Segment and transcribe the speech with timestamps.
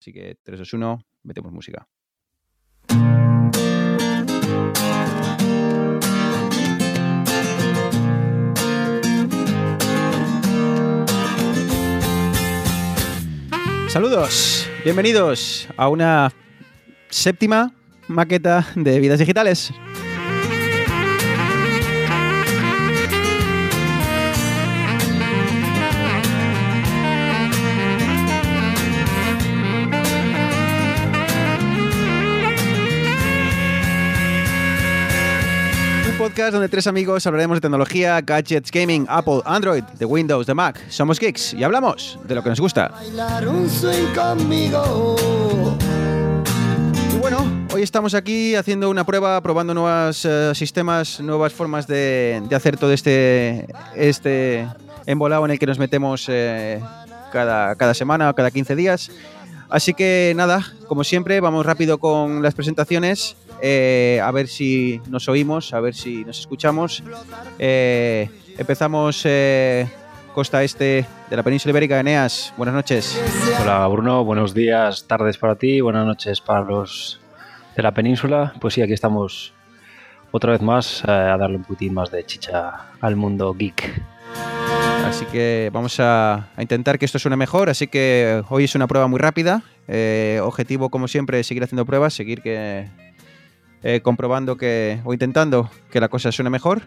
[0.00, 1.86] Así que 3, 2, 1, metemos música.
[13.88, 16.32] Saludos, bienvenidos a una
[17.10, 17.74] séptima
[18.08, 19.70] maqueta de vidas digitales.
[36.40, 40.80] Podcast donde tres amigos hablaremos de tecnología, gadgets, gaming, Apple, Android, de Windows, de Mac.
[40.88, 42.88] Somos geeks y hablamos de lo que nos gusta.
[42.88, 45.16] bailar un swing conmigo.
[47.14, 52.42] Y bueno, hoy estamos aquí haciendo una prueba, probando nuevos eh, sistemas, nuevas formas de,
[52.48, 54.66] de hacer todo este, este
[55.04, 56.80] embolado en el que nos metemos eh,
[57.32, 59.10] cada, cada semana o cada 15 días.
[59.68, 65.28] Así que nada, como siempre, vamos rápido con las presentaciones, eh, a ver si nos
[65.28, 67.02] oímos, a ver si nos escuchamos.
[67.58, 69.88] Eh, empezamos eh,
[70.34, 72.52] costa este de la península ibérica, Eneas.
[72.56, 73.20] Buenas noches.
[73.60, 77.20] Hola Bruno, buenos días, tardes para ti, buenas noches para los
[77.76, 78.52] de la península.
[78.60, 79.52] Pues sí, aquí estamos
[80.30, 84.02] otra vez más a darle un poquitín más de chicha al mundo geek.
[85.06, 87.68] Así que vamos a, a intentar que esto suene mejor.
[87.68, 89.62] Así que hoy es una prueba muy rápida.
[89.92, 92.88] Eh, objetivo, como siempre, seguir haciendo pruebas, seguir que,
[93.82, 96.82] eh, comprobando que o intentando que la cosa suene mejor.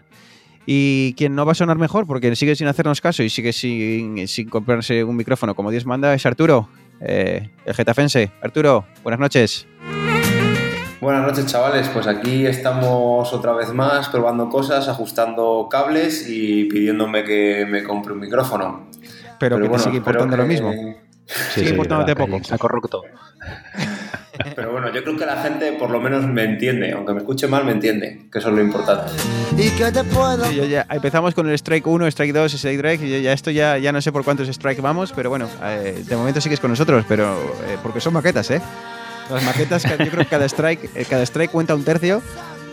[0.66, 4.26] Y quien no va a sonar mejor, porque sigue sin hacernos caso y sigue sin,
[4.26, 6.68] sin comprarse un micrófono como Dios manda, es Arturo,
[7.00, 8.30] eh, el getafense.
[8.40, 9.66] Arturo, buenas noches.
[11.02, 17.24] Buenas noches chavales, pues aquí estamos otra vez más probando cosas, ajustando cables y pidiéndome
[17.24, 18.88] que me compre un micrófono.
[19.38, 20.72] Pero, que te sigue importando lo mismo.
[21.54, 22.54] Sigue importándote verdad, poco.
[22.54, 23.02] ha corrupto.
[24.56, 27.46] Pero bueno, yo creo que la gente por lo menos me entiende, aunque me escuche
[27.46, 29.12] mal me entiende, que eso es lo importante.
[29.56, 30.44] ¿Y qué te puedo?
[30.46, 33.02] Sí, yo ya- empezamos con el Strike 1, Strike 2, Strike 3.
[33.02, 36.02] Y yo ya esto ya, ya no sé por cuántos Strike vamos, pero bueno, eh,
[36.06, 37.34] de momento sigues con nosotros, pero
[37.68, 38.60] eh, porque son maquetas, ¿eh?
[39.30, 42.20] Las maquetas, yo creo que cada strike, eh, cada strike cuenta un tercio,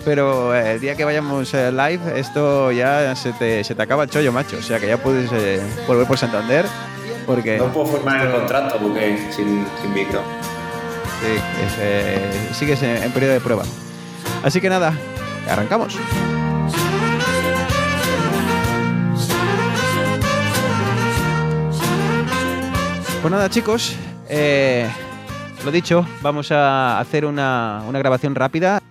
[0.03, 4.03] pero eh, el día que vayamos eh, live, esto ya se te, se te acaba
[4.03, 4.58] el chollo, macho.
[4.58, 6.66] O sea que ya puedes eh, volver por Santander,
[7.25, 10.22] porque No puedo firmar el contrato porque sin, sin micro.
[11.24, 13.64] Es, eh, sigues en, periodo de prueba.
[14.44, 14.94] Así que nada,
[15.50, 15.98] arrancamos.
[23.22, 23.96] Pues nada, chicos,
[24.30, 24.90] eh,
[25.64, 28.82] lo dicho, vamos a hacer una, una grabación rápida.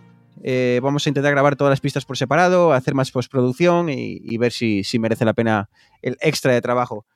[0.43, 4.53] Eh, vamos a intentar grabar todas las pistas por separado, hacer más postproducción y, ver
[4.53, 5.69] si, si merece la pena
[6.01, 7.07] el extra de trabajo.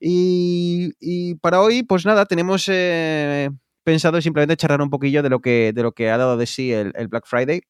[0.00, 3.50] Y, y para hoy, pues nada, tenemos eh,
[3.84, 6.72] pensado simplemente charlar un poquillo de lo que, de lo que ha dado de sí
[6.72, 7.62] el, Black Friday.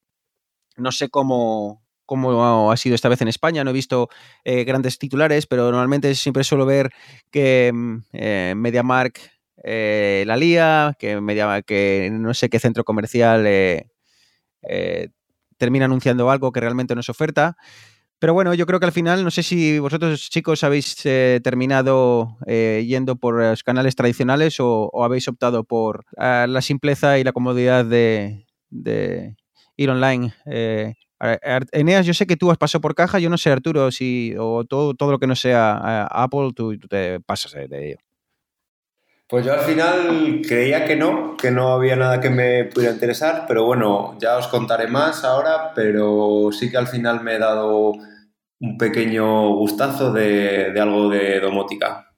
[0.76, 4.08] No sé cómo, cómo ha sido esta vez en España, no he visto
[4.44, 6.90] eh, grandes titulares, pero normalmente siempre suelo ver
[7.30, 9.20] que mm, eh, MediaMark
[9.62, 13.88] eh, la lía, que, Media, que no sé qué centro comercial eh,
[15.56, 17.56] termina anunciando algo que realmente no es oferta.
[18.24, 22.38] Pero bueno, yo creo que al final, no sé si vosotros chicos habéis eh, terminado
[22.46, 27.34] eh, yendo por los canales tradicionales o, habéis optado por eh, la simpleza y la
[27.34, 28.46] comodidad de,
[29.76, 30.32] ir online.
[30.46, 30.94] Eh,
[31.72, 34.64] Eneas, yo sé que tú has pasado por caja, yo no sé, Arturo, si o
[34.64, 37.98] todo, todo lo que no sea Apple, tú, tú te pasas de ello.
[39.28, 43.44] Pues yo al final creía que no, que no había nada que me pudiera interesar,
[43.46, 47.92] pero bueno, ya os contaré más ahora, pero sí que al final me he dado
[48.60, 52.10] un pequeño gustazo de, de algo de domótica.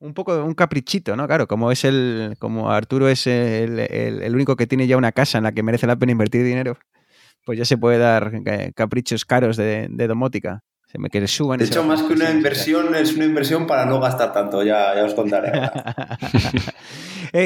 [0.00, 1.26] Un poco un caprichito, ¿no?
[1.26, 5.12] Claro, como es el, como Arturo es el, el- el único que tiene ya una
[5.12, 6.78] casa en la que merece la pena invertir dinero,
[7.44, 10.62] pues ya se puede dar eh, caprichos caros de, de domótica.
[10.86, 11.58] Se me que le suban.
[11.58, 15.04] De hecho, más que una inversión, es una inversión para no gastar tanto, ya, ya
[15.04, 15.50] os contaré.
[15.54, 16.18] ahora.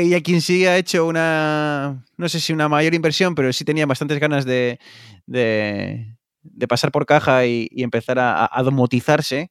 [0.03, 3.65] Y a quien sí ha hecho una, no sé si una mayor inversión, pero sí
[3.65, 4.79] tenía bastantes ganas de,
[5.27, 9.51] de, de pasar por caja y, empezar a, a domotizarse,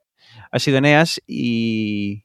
[0.51, 1.21] ha sido Eneas.
[1.27, 2.23] Y,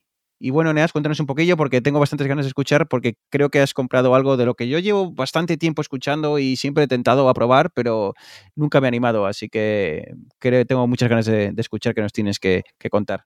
[0.51, 3.73] bueno, Eneas, cuéntanos un poquillo porque tengo bastantes ganas de escuchar porque creo que has
[3.73, 7.33] comprado algo de lo que yo llevo bastante tiempo escuchando y siempre he tentado a
[7.33, 8.13] probar, pero
[8.55, 9.25] nunca me he animado.
[9.25, 13.25] Así que creo, tengo muchas ganas de, escuchar que nos tienes que, que contar.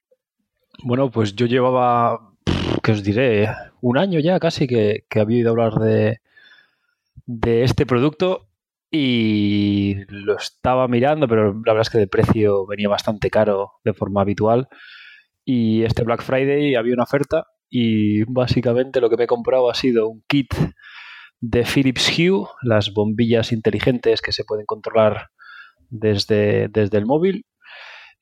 [0.84, 2.34] Bueno, pues yo llevaba,
[2.82, 3.48] ¿qué os diré?
[3.82, 6.20] Un año ya casi que, que había oído hablar de
[7.64, 8.48] este producto
[8.96, 13.92] y lo estaba mirando, pero la verdad es que de precio venía bastante caro de
[13.92, 14.68] forma habitual.
[15.44, 19.74] Y este Black Friday había una oferta y básicamente lo que me he comprado ha
[19.74, 20.54] sido un kit
[21.40, 25.30] de Philips Hue, las bombillas inteligentes que se pueden controlar
[25.90, 27.48] desde, desde el móvil,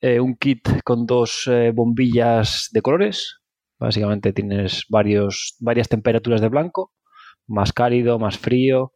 [0.00, 3.40] eh, un kit con dos eh, bombillas de colores,
[3.78, 6.94] básicamente tienes varios, varias temperaturas de blanco,
[7.46, 8.94] más cálido, más frío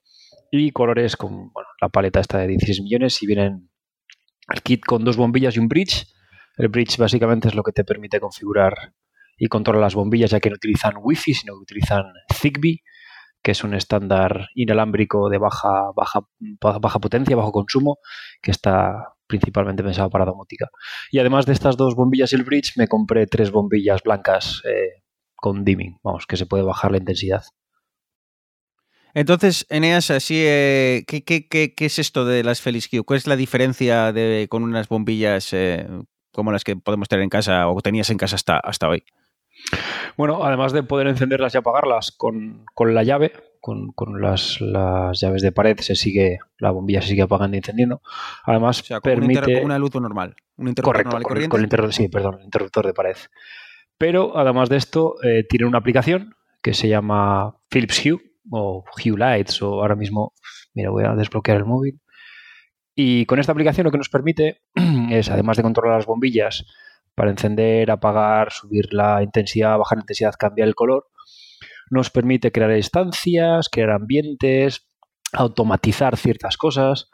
[0.50, 3.70] y colores con la paleta esta de 16 millones y vienen
[4.48, 6.06] el kit con dos bombillas y un bridge.
[6.56, 8.94] El bridge básicamente es lo que te permite configurar
[9.37, 12.82] y controlar las bombillas ya que no utilizan Wi-Fi, sino que utilizan Zigbee,
[13.43, 16.20] que es un estándar inalámbrico de baja, baja,
[16.60, 17.98] baja potencia, bajo consumo,
[18.40, 20.69] que está principalmente pensado para domótica.
[21.10, 25.02] Y además de estas dos bombillas y el bridge, me compré tres bombillas blancas eh,
[25.34, 27.43] con dimming, vamos, que se puede bajar la intensidad.
[29.17, 33.03] Entonces, Eneas, así, eh, ¿qué, qué, qué, qué, es esto de las Felix Q?
[33.03, 35.89] ¿Cuál es la diferencia de, con unas bombillas eh,
[36.33, 39.05] como las que podemos tener en casa o tenías en casa hasta, hasta hoy?
[40.19, 43.33] Bueno, además de poder encenderlas y apagarlas con, con la llave,
[43.63, 47.61] con, con las, las, llaves de pared, se sigue, la bombilla se sigue apagando y
[47.61, 48.03] encendiendo.
[48.45, 49.61] Además, o sea, como permite.
[49.61, 50.37] Un una luz normal.
[50.59, 51.51] Un interruptor Correcto, normal con, corriente.
[51.51, 53.17] con el interruptor, sí, perdón, el interruptor de pared.
[53.97, 59.19] Pero además de esto, eh, tiene una aplicación que se llama Philips Hue o Hue
[59.19, 60.32] Lights o ahora mismo,
[60.75, 62.00] mira, voy a desbloquear el móvil.
[62.94, 64.62] Y con esta aplicación lo que nos permite
[65.10, 66.64] es, además de controlar las bombillas
[67.14, 71.06] para encender, apagar, subir la intensidad, bajar la intensidad, cambiar el color,
[71.90, 74.88] nos permite crear instancias, crear ambientes,
[75.32, 77.10] automatizar ciertas cosas.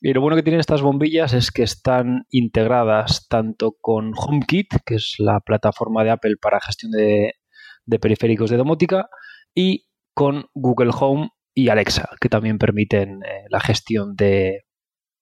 [0.00, 4.96] Y lo bueno que tienen estas bombillas es que están integradas tanto con HomeKit, que
[4.96, 7.32] es la plataforma de Apple para gestión de,
[7.86, 9.08] de periféricos de domótica,
[9.54, 9.86] y
[10.16, 14.64] con Google Home y Alexa, que también permiten eh, la gestión de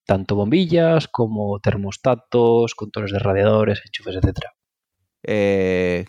[0.06, 4.52] tanto bombillas como termostatos, controles de radiadores, enchufes, etcétera.
[5.24, 6.04] Eh,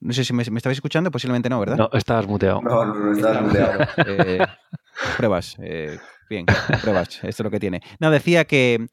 [0.00, 1.76] no sé si me, me, estabais escuchando, posiblemente no, ¿verdad?
[1.76, 2.62] No, estabas muteado.
[2.62, 3.84] No, no, no estás muteado.
[4.06, 4.38] Eh,
[5.18, 5.98] pruebas, eh,
[6.30, 6.46] bien,
[6.80, 7.82] pruebas, esto es lo que tiene.
[8.00, 8.86] No, decía que,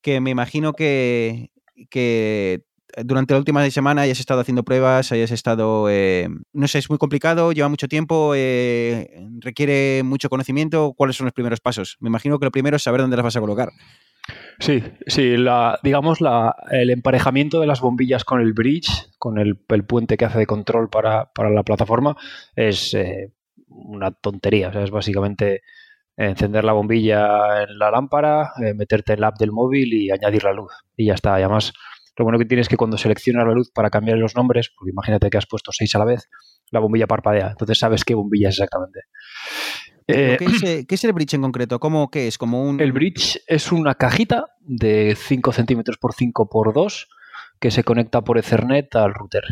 [0.00, 1.50] que me imagino que,
[1.90, 2.64] que
[3.04, 6.98] durante la última semana hayas estado haciendo pruebas, hayas estado, eh, no sé, es muy
[6.98, 10.94] complicado, lleva mucho tiempo, eh, requiere mucho conocimiento.
[10.96, 11.96] ¿Cuáles son los primeros pasos?
[12.00, 13.70] Me imagino que lo primero es saber dónde las vas a colocar.
[14.58, 19.56] Sí, sí, la, digamos la, el emparejamiento de las bombillas con el bridge, con el,
[19.56, 22.16] puente que hace de control para, la plataforma,
[22.56, 23.32] es eh,
[23.68, 24.68] una tontería.
[24.68, 25.62] O sea, es básicamente
[26.16, 30.42] encender la bombilla en la lámpara, eh, meterte en la app del móvil y añadir
[30.44, 30.72] la luz.
[30.96, 31.38] Y ya está.
[31.38, 31.72] Y además,
[32.18, 34.90] lo bueno que tienes es que cuando seleccionas la luz para cambiar los nombres, porque
[34.90, 36.28] imagínate que has puesto seis a la vez,
[36.70, 37.50] la bombilla parpadea.
[37.50, 39.00] Entonces sabes qué bombilla es exactamente.
[40.08, 41.78] Eh, ¿Qué, es, ¿Qué, es, el bridge en concreto?
[41.78, 42.38] ¿Cómo qué es?
[42.38, 42.80] Como un...
[42.80, 47.08] El bridge es una cajita de 5 centímetros por 5 por 2
[47.60, 49.44] que se conecta por Ethernet al router.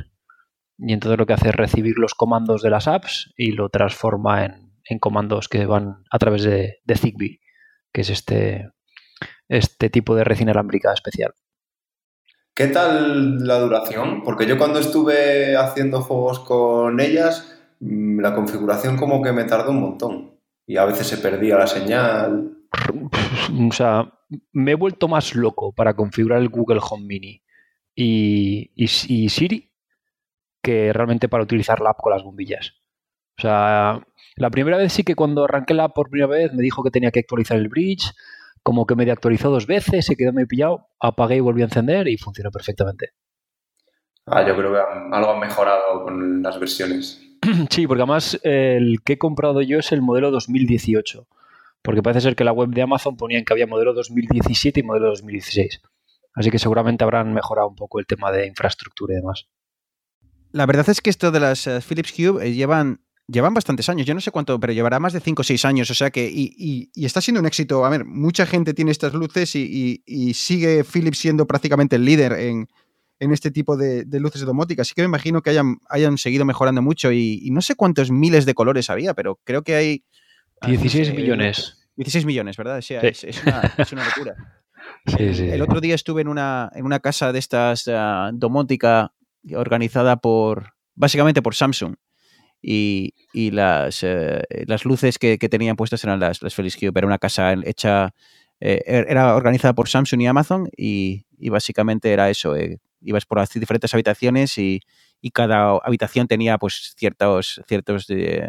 [0.78, 4.44] Y entonces lo que hace es recibir los comandos de las apps y lo transforma
[4.44, 7.40] en, en comandos que van a través de, de, Zigbee,
[7.92, 8.70] que es este,
[9.48, 11.32] este tipo de red inalámbrica especial.
[12.56, 14.22] ¿Qué tal la duración?
[14.24, 19.72] Porque yo cuando estuve haciendo juegos con ellas, mm, la configuración como que me tardó
[19.72, 22.56] un montón y a veces se perdía la señal.
[23.68, 24.10] O sea,
[24.52, 27.42] me he vuelto más loco para configurar el Google Home Mini
[27.94, 28.88] y,
[29.28, 29.70] Siri
[30.62, 32.72] que realmente para utilizar la app con las bombillas.
[33.36, 34.00] O sea,
[34.36, 36.90] la primera vez sí que cuando arranqué la app por primera vez me dijo que
[36.90, 38.14] tenía que actualizar el bridge,
[38.66, 42.08] como que me actualizó dos veces, se quedó medio pillado, apagué y volví a encender
[42.08, 43.10] y funcionó perfectamente.
[44.26, 44.80] Ah, yo creo que
[45.12, 47.22] algo ha mejorado con las versiones.
[47.70, 51.28] Sí, porque además el que he comprado yo es el modelo 2018.
[51.80, 55.10] Porque parece ser que la web de Amazon ponía que había modelo 2017 y modelo
[55.10, 55.80] 2016.
[56.34, 59.46] Así que seguramente habrán mejorado un poco el tema de infraestructura y demás.
[60.50, 64.06] La verdad es que esto de las uh, Philips Hue eh, llevan, llevan bastantes años.
[64.06, 65.90] Yo no sé cuánto, pero llevará más de 5 o 6 años.
[65.90, 66.28] O sea que.
[66.28, 67.84] Y, y, y, está siendo un éxito.
[67.84, 72.32] A ver, mucha gente tiene estas luces y, y sigue Philips siendo prácticamente el líder
[72.32, 72.68] en,
[73.18, 74.82] en este tipo de, de, luces de domótica.
[74.82, 78.46] Así que me imagino que hayan, hayan seguido mejorando mucho y, no sé cuántos miles
[78.46, 80.04] de colores había, pero creo que hay...
[80.62, 81.88] 16 ah, no sé, millones.
[81.96, 82.80] 16 millones, ¿verdad?
[82.80, 82.94] Sí.
[82.94, 84.34] Es, es, una, es, una, locura.
[85.06, 89.12] Sí, sí, el otro día estuve en una, en una casa de estas uh, domótica
[89.52, 91.96] organizada por, básicamente por Samsung.
[92.68, 93.14] Y,
[93.52, 96.92] las, uh, las luces que, que, tenían puestas eran las, las Felix Cube.
[96.96, 98.12] Era una casa hecha,
[98.58, 103.50] eh, era organizada por Samsung y Amazon y, básicamente era eso, eh, ibas por las
[103.50, 104.80] diferentes habitaciones y,
[105.20, 108.48] y, cada habitación tenía pues ciertos, ciertos eh,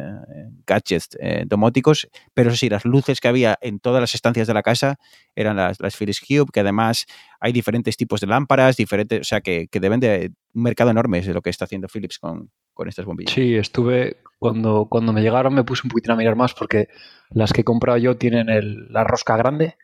[0.66, 4.56] gadgets eh, domóticos, pero eso sí, las luces que había en todas las estancias de
[4.56, 4.98] la casa
[5.36, 7.06] eran las, las Philips Cube, que además
[7.40, 11.20] hay diferentes tipos de lámparas, diferentes, o sea que, que deben de un mercado enorme
[11.20, 13.34] es lo que está haciendo Philips con, con estas bombillas.
[13.34, 16.88] Sí, estuve, cuando, cuando me llegaron me puse un poquito a mirar más porque
[17.30, 19.76] las que he comprado yo tienen el, la rosca grande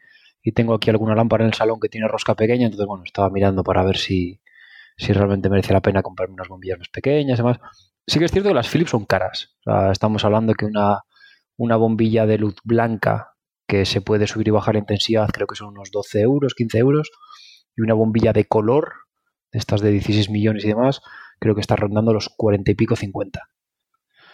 [0.41, 3.29] y tengo aquí alguna lámpara en el salón que tiene rosca pequeña, entonces bueno, estaba
[3.29, 4.41] mirando para ver si,
[4.97, 7.59] si realmente merece la pena comprarme unas bombillas más pequeñas y demás.
[8.05, 9.57] Sí que es cierto que las Philips son caras.
[9.91, 11.01] estamos hablando que una,
[11.57, 13.33] una bombilla de luz blanca
[13.67, 16.77] que se puede subir y bajar la intensidad creo que son unos 12 euros, 15
[16.77, 17.11] euros,
[17.75, 18.93] y una bombilla de color,
[19.51, 21.01] estas de 16 millones y demás,
[21.39, 23.41] creo que está rondando los 40 y pico, 50.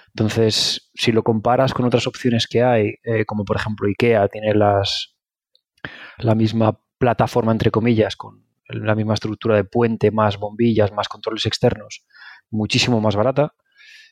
[0.09, 4.53] Entonces, si lo comparas con otras opciones que hay, eh, como por ejemplo IKEA tiene
[4.53, 5.15] las,
[6.17, 11.45] la misma plataforma, entre comillas, con la misma estructura de puente, más bombillas, más controles
[11.45, 12.05] externos,
[12.49, 13.53] muchísimo más barata.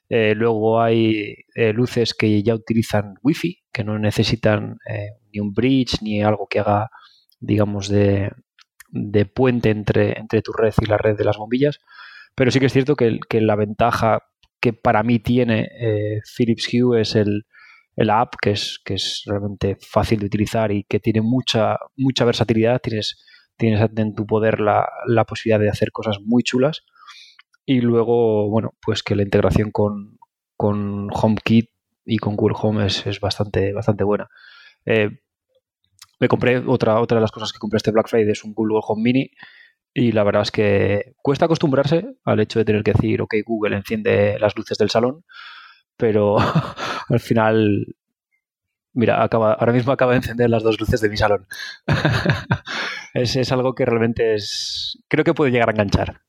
[0.09, 4.77] Eh, luego hay eh, luces que ya utilizan Wi-Fi, que no necesitan
[5.31, 6.89] ni un bridge ni algo que haga,
[7.39, 8.31] digamos, de,
[8.89, 11.79] de puente entre, entre, tu red y la red de las bombillas.
[12.37, 14.19] Pero sí que es cierto que, la ventaja
[14.61, 17.43] que para mí tiene eh, Philips Hue es el,
[18.11, 22.79] app, que es, que es realmente fácil de utilizar y que tiene mucha, mucha versatilidad.
[22.79, 23.25] Tienes,
[23.57, 26.83] tienes en tu poder la, la posibilidad de hacer cosas muy chulas.
[27.65, 30.19] Y luego, bueno, pues que la integración con,
[30.55, 31.71] con HomeKit
[32.05, 34.29] y con Google Home es, es bastante, bastante buena.
[34.85, 35.09] Eh,
[36.19, 38.79] me compré otra, otra de las cosas que compré este Black Friday es un Google
[38.83, 39.31] Home Mini
[39.99, 43.77] y la verdad es que cuesta acostumbrarse al hecho de tener que decir, ok, Google
[43.77, 45.25] enciende las luces del salón,
[45.97, 46.37] pero
[47.09, 47.95] al final,
[48.93, 51.47] mira, acaba, ahora mismo acaba de encender las dos luces de mi salón.
[53.15, 56.21] es, es, algo que realmente es, creo que puede llegar a enganchar.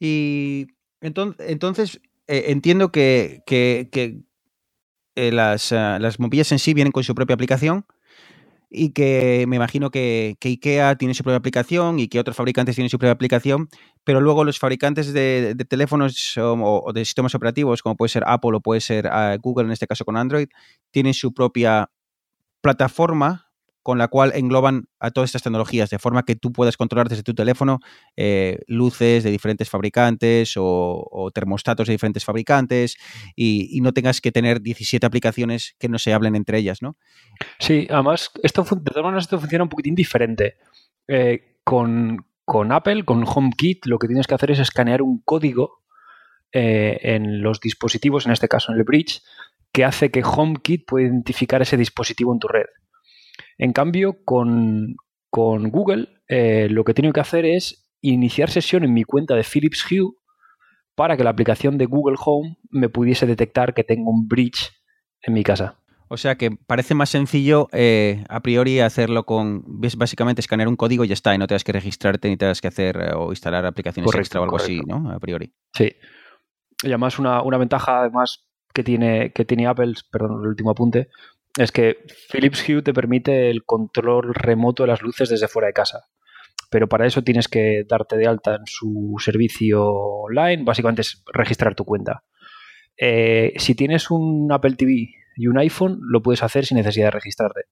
[0.00, 0.68] Y
[1.02, 4.22] entonces, eh, entiendo que, que,
[5.14, 7.84] eh, las, uh, las en sí vienen con su propia aplicación
[8.74, 12.74] y que me imagino que, que, IKEA tiene su propia aplicación y que otros fabricantes
[12.74, 13.68] tienen su propia aplicación,
[14.02, 18.60] pero luego los fabricantes de, teléfonos o, de sistemas operativos, como puede ser Apple o
[18.60, 20.48] puede ser uh, Google, en este caso con Android,
[20.90, 21.90] tienen su propia
[22.60, 23.43] plataforma
[23.84, 27.22] con la cual engloban a todas estas tecnologías, de forma que tú puedas controlar desde
[27.22, 27.80] tu teléfono
[28.16, 32.96] eh, luces de diferentes fabricantes o, o, termostatos de diferentes fabricantes
[33.36, 36.96] y, y, no tengas que tener 17 aplicaciones que no se hablen entre ellas, ¿no?
[37.58, 40.56] Sí, además, esto, de todas maneras, esto funciona un poquitín diferente.
[41.06, 45.82] Eh, con, con, Apple, con HomeKit, lo que tienes que hacer es escanear un código
[46.52, 49.20] eh, en los dispositivos, en este caso en el Bridge,
[49.72, 52.66] que hace que HomeKit pueda identificar ese dispositivo en tu red.
[53.58, 54.96] En cambio, con,
[55.30, 59.44] con Google, eh, lo que tengo que hacer es iniciar sesión en mi cuenta de
[59.44, 60.12] Philips Hue
[60.94, 64.70] para que la aplicación de Google Home me pudiese detectar que tengo un bridge
[65.22, 65.80] en mi casa.
[66.08, 69.64] O sea que parece más sencillo eh, a priori hacerlo con
[69.96, 72.68] básicamente escanear un código y ya está, y no tengas que registrarte ni tengas que
[72.68, 74.82] hacer eh, o instalar aplicaciones correcto, extra o algo correcto.
[74.82, 75.10] así, ¿no?
[75.10, 75.52] A priori.
[75.72, 75.92] Sí.
[76.82, 81.08] Y además una, una ventaja además que tiene, que tiene Apple, perdón, el último apunte,
[81.56, 81.98] es que
[82.32, 86.00] Philips Hue te permite el control remoto de las luces desde fuera de casa.
[86.70, 91.74] Pero para eso tienes que darte de alta en su servicio online, básicamente es registrar
[91.74, 92.24] tu cuenta.
[92.96, 97.12] Eh, si tienes un Apple TV y un iPhone, lo puedes hacer sin necesidad de
[97.12, 97.62] registrarte.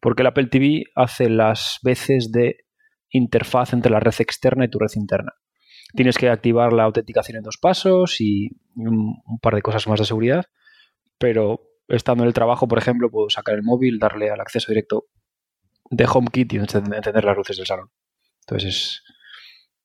[0.00, 2.64] Porque el Apple TV hace las veces de
[3.10, 5.32] interfaz entre la red externa y tu red interna.
[5.94, 9.98] Tienes que activar la autenticación en dos pasos y un, un par de cosas más
[9.98, 10.44] de seguridad,
[11.18, 15.06] pero estando en el trabajo, por ejemplo, puedo sacar el móvil, darle al acceso directo
[15.90, 17.90] de HomeKit y encender las luces del salón.
[18.40, 19.02] Entonces es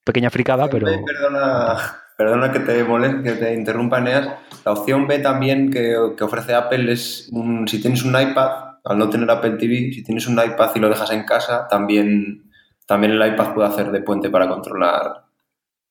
[0.04, 0.88] pequeña fricada, pero...
[1.06, 1.78] Perdona,
[2.18, 4.30] perdona que te moleste, que te interrumpa, Neas.
[4.64, 8.98] La opción B también que, que ofrece Apple es un, si tienes un iPad, al
[8.98, 12.52] no tener Apple TV, si tienes un iPad y lo dejas en casa, también,
[12.86, 15.26] también el iPad puede hacer de puente para controlar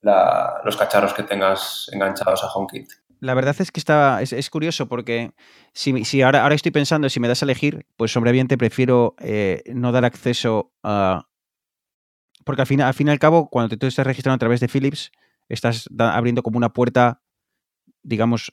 [0.00, 2.88] la, los cacharros que tengas enganchados a HomeKit.
[3.20, 5.32] La verdad es que está, es, es curioso porque
[5.72, 9.62] si, si, ahora, ahora estoy pensando, si me das a elegir, pues sobreviviente prefiero eh,
[9.74, 11.26] no dar acceso a...
[12.44, 14.68] Porque al fin, al fin y al cabo, cuando tú estás registrando a través de
[14.68, 15.12] Philips,
[15.48, 17.22] estás abriendo como una puerta,
[18.02, 18.52] digamos,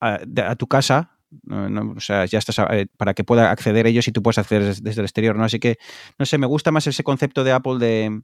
[0.00, 1.18] a, a tu casa,
[1.50, 4.82] o sea, ya estás eh, para que pueda acceder ellos y tú puedes acceder desde,
[4.82, 5.44] desde, el exterior, ¿no?
[5.44, 5.76] Así que,
[6.18, 8.22] no sé, me gusta más ese concepto de Apple de,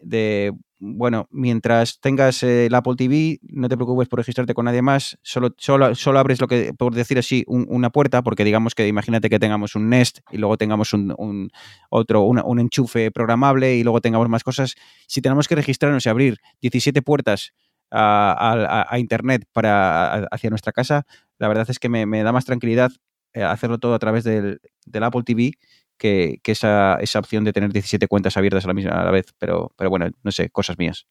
[0.00, 0.52] de
[0.82, 5.18] bueno, mientras tengas eh, el Apple TV, no te preocupes por registrarte con nadie más,
[5.22, 8.88] solo, solo, solo abres lo que, por decir así, un, una puerta, porque digamos que
[8.88, 11.50] imagínate que tengamos un Nest y luego tengamos un,
[11.90, 14.74] otro, un enchufe programable y luego tengamos más cosas.
[15.06, 17.52] Si tenemos que registrarnos y abrir 17 puertas
[17.90, 21.04] a, a, a Internet para hacia nuestra casa,
[21.38, 22.90] la verdad es que me, me da más tranquilidad
[23.32, 25.52] eh, hacerlo todo a través del, del Apple TV
[26.00, 29.26] que, esa, esa, opción de tener 17 cuentas abiertas a la misma a la vez,
[29.38, 31.06] pero, pero bueno, no sé, cosas mías.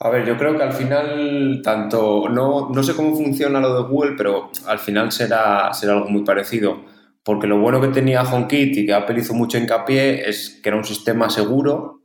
[0.00, 3.88] A ver, yo creo que al final, tanto, no, no sé cómo funciona lo de
[3.88, 6.84] Google, pero al final será, será algo muy parecido.
[7.22, 10.76] Porque lo bueno que tenía HomeKit y que Apple hizo mucho hincapié es que era
[10.76, 12.02] un sistema seguro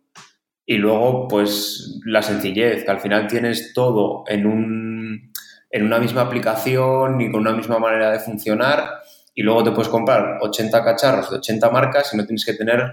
[0.65, 5.31] y luego, pues, la sencillez, que al final tienes todo en, un,
[5.71, 9.01] en una misma aplicación y con una misma manera de funcionar
[9.39, 12.91] y luego te puedes comprar 80 cacharros de 80 marcas y no tienes que tener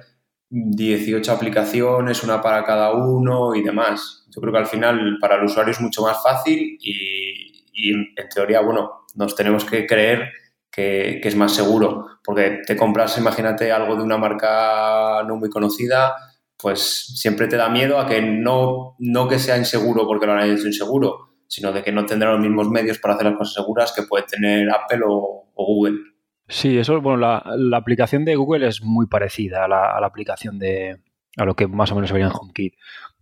[0.48, 4.28] 18 aplicaciones, una para cada uno y demás.
[4.30, 8.60] Yo creo que al final para el usuario es mucho más fácil y, en teoría,
[8.60, 10.30] bueno, nos tenemos que creer
[10.70, 16.14] que, es más seguro, porque te compras, imagínate, algo de una marca no muy conocida,
[16.56, 20.48] pues siempre te da miedo a que no, no que sea inseguro porque lo han
[20.48, 23.92] hecho inseguro, sino de que no tendrán los mismos medios para hacer las cosas seguras
[23.92, 26.15] que puede tener Apple o Google.
[26.48, 31.00] Sí, eso, bueno, la, aplicación de Google es muy parecida a la, aplicación de,
[31.36, 32.74] a lo que más o menos vería en HomeKit.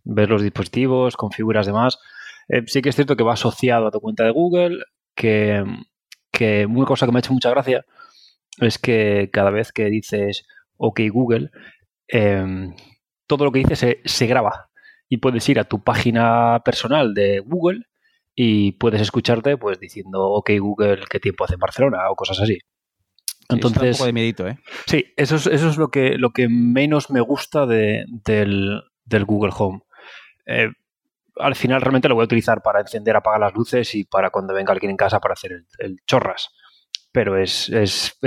[0.04, 1.98] Ves los dispositivos, configuras demás.
[2.48, 5.64] Eh, sí que es cierto que va asociado a tu cuenta de Google, que,
[6.30, 7.86] que una cosa que me ha hecho mucha gracia
[8.60, 11.50] es que cada vez que dices OK Google,
[12.08, 12.74] em,
[13.26, 14.70] todo lo que dices se, se, graba
[15.08, 17.80] y puedes ir a tu página personal de Google
[18.34, 22.58] y puedes escucharte pues diciendo OK Google qué tiempo hace en Barcelona o cosas así.
[23.48, 24.58] Entonces, un poco de miedito, ¿eh?
[24.86, 28.82] Sí, eso es, eso es lo, que, lo que menos me gusta del,
[29.26, 29.82] Google Home.
[30.46, 30.70] Eh,
[31.36, 34.54] al final realmente lo voy a utilizar para encender, apagar las luces y para cuando
[34.54, 36.50] venga alguien en casa para hacer el, chorras.
[37.12, 37.70] Pero es,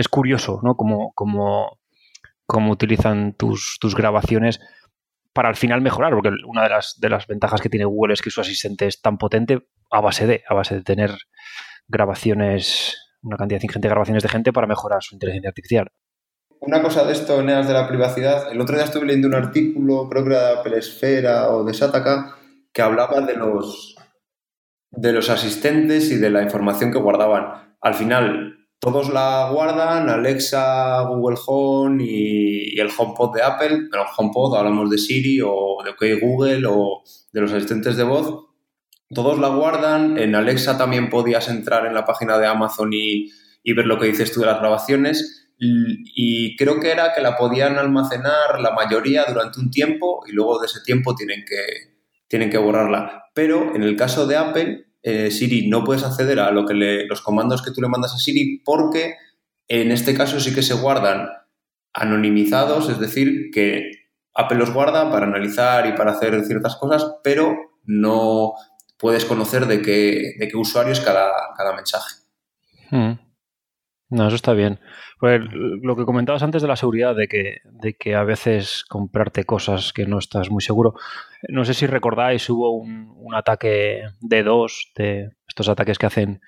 [0.09, 0.75] curioso, ¿no?
[0.75, 1.79] Como, como,
[2.45, 4.59] como utilizan tus, tus, grabaciones
[5.33, 8.21] para al final mejorar, porque una de las, de las ventajas que tiene Google es
[8.21, 11.17] que su asistente es tan potente a base de, a base de tener
[11.87, 12.97] grabaciones
[13.27, 15.87] una cantidad ingente de grabaciones de gente para mejorar su inteligencia artificial.
[16.59, 18.51] Una cosa de esto, Neas, de la privacidad.
[18.51, 21.73] El otro día estuve leyendo un artículo, creo que era de Apple Esfera o de
[21.73, 22.35] Sataka,
[22.73, 23.95] que hablaba de los,
[24.91, 27.75] de los asistentes y de la información que guardaban.
[27.79, 33.87] Al final, todos la guardan, Alexa, Google Home y, el HomePod de Apple.
[33.91, 38.46] Pero HomePod hablamos de Siri o de Google o de los asistentes de voz
[39.13, 40.17] todos la guardan.
[40.17, 43.31] En Alexa también podías entrar en la página de Amazon y,
[43.73, 45.49] ver lo que dices tú de las grabaciones.
[45.59, 50.59] Y creo que era que la podían almacenar la mayoría durante un tiempo y luego
[50.59, 51.95] de ese tiempo tienen que,
[52.27, 53.23] tienen que borrarla.
[53.33, 57.21] Pero en el caso de Apple, eh, Siri no puedes acceder a lo que los
[57.21, 59.15] comandos que tú le mandas a Siri porque
[59.67, 61.29] en este caso sí que se guardan
[61.93, 63.91] anonimizados, es decir, que
[64.33, 68.53] Apple los guarda para analizar y para hacer ciertas cosas, pero no,
[68.97, 72.15] puedes conocer de qué, de qué usuario es cada, cada mensaje.
[72.91, 73.13] Hmm.
[74.09, 74.79] No, eso está bien.
[75.19, 79.43] Pues lo que comentabas antes de la seguridad, de que, de que a veces comprarte
[79.43, 80.93] cosas que no estás muy seguro.
[81.49, 86.39] No sé si recordáis, hubo un, un ataque de dos, de estos ataques que hacen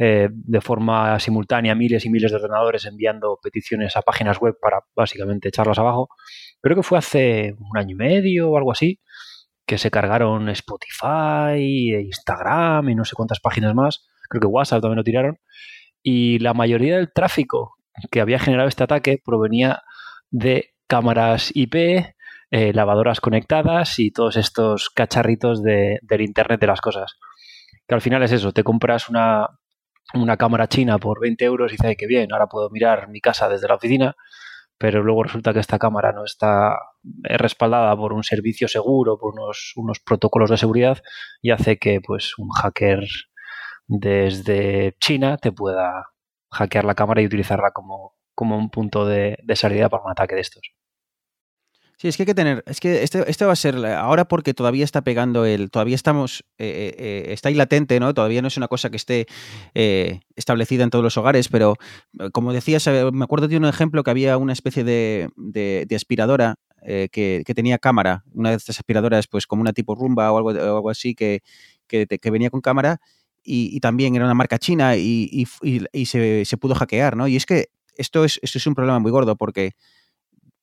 [0.00, 4.80] eh, de forma simultánea miles y miles de ordenadores enviando peticiones a páginas web para
[4.94, 6.08] básicamente echarlas abajo.
[6.60, 9.00] Creo que fue hace un año y medio o algo así
[9.68, 14.08] que se cargaron Spotify, Instagram y no sé cuántas páginas más.
[14.30, 15.38] Creo que WhatsApp también lo tiraron.
[16.02, 17.76] Y la mayoría del tráfico
[18.10, 19.82] que había generado este ataque provenía
[20.30, 21.74] de cámaras IP,
[22.50, 27.18] eh, lavadoras conectadas y todos estos cacharritos del Internet de las cosas.
[27.86, 29.48] Que al final es eso, te compras una,
[30.14, 33.50] una cámara china por 20 euros y dices, que bien, ahora puedo mirar mi casa
[33.50, 34.16] desde la oficina
[34.78, 36.78] pero luego resulta que esta cámara no está
[37.22, 41.02] respaldada por un servicio seguro, por unos, unos protocolos de seguridad
[41.42, 43.00] y hace que pues un hacker
[43.88, 46.10] desde China te pueda
[46.50, 50.36] hackear la cámara y utilizarla como, como un punto de, de salida para un ataque
[50.36, 50.77] de estos.
[52.00, 54.54] Sí, es que hay que tener, es que este, este va a ser, ahora porque
[54.54, 58.14] todavía está pegando el, todavía estamos, eh, eh, eh, está ahí latente, ¿no?
[58.14, 59.26] Todavía no es una cosa que esté
[60.36, 61.74] establecida en todos los hogares, pero
[62.32, 66.54] como decías, me acuerdo de un ejemplo que había una especie de, de, aspiradora
[67.10, 71.16] que, tenía cámara, una de estas aspiradoras, pues como una tipo rumba o algo, así,
[71.16, 71.42] que,
[71.88, 73.00] que, venía con cámara
[73.42, 77.26] y, también era una marca china y, y se, se, pudo hackear, ¿no?
[77.26, 79.72] Y es que esto es, esto es un problema muy gordo porque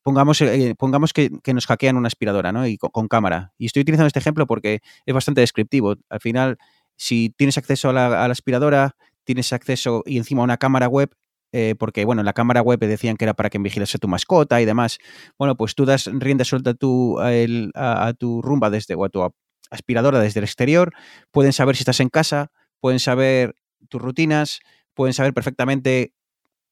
[0.06, 2.68] pongamos, eh, pongamos que, nos hackean una aspiradora, ¿no?
[2.68, 3.54] Y con, cámara.
[3.58, 5.96] Y estoy utilizando este ejemplo porque es bastante descriptivo.
[6.10, 6.58] Al final,
[6.96, 11.10] si tienes acceso a la, aspiradora, tienes acceso y encima a una cámara web,
[11.52, 14.62] eh, porque, bueno, en la cámara web decían que era para que vigilase tu mascota
[14.62, 15.00] y demás.
[15.40, 19.28] Bueno, pues tú das rienda suelta a tu, a, tu rumba desde, o a tu
[19.72, 20.94] aspiradora desde el exterior,
[21.32, 23.56] pueden saber si estás en casa, pueden saber
[23.90, 24.60] tus rutinas,
[24.94, 26.14] pueden saber perfectamente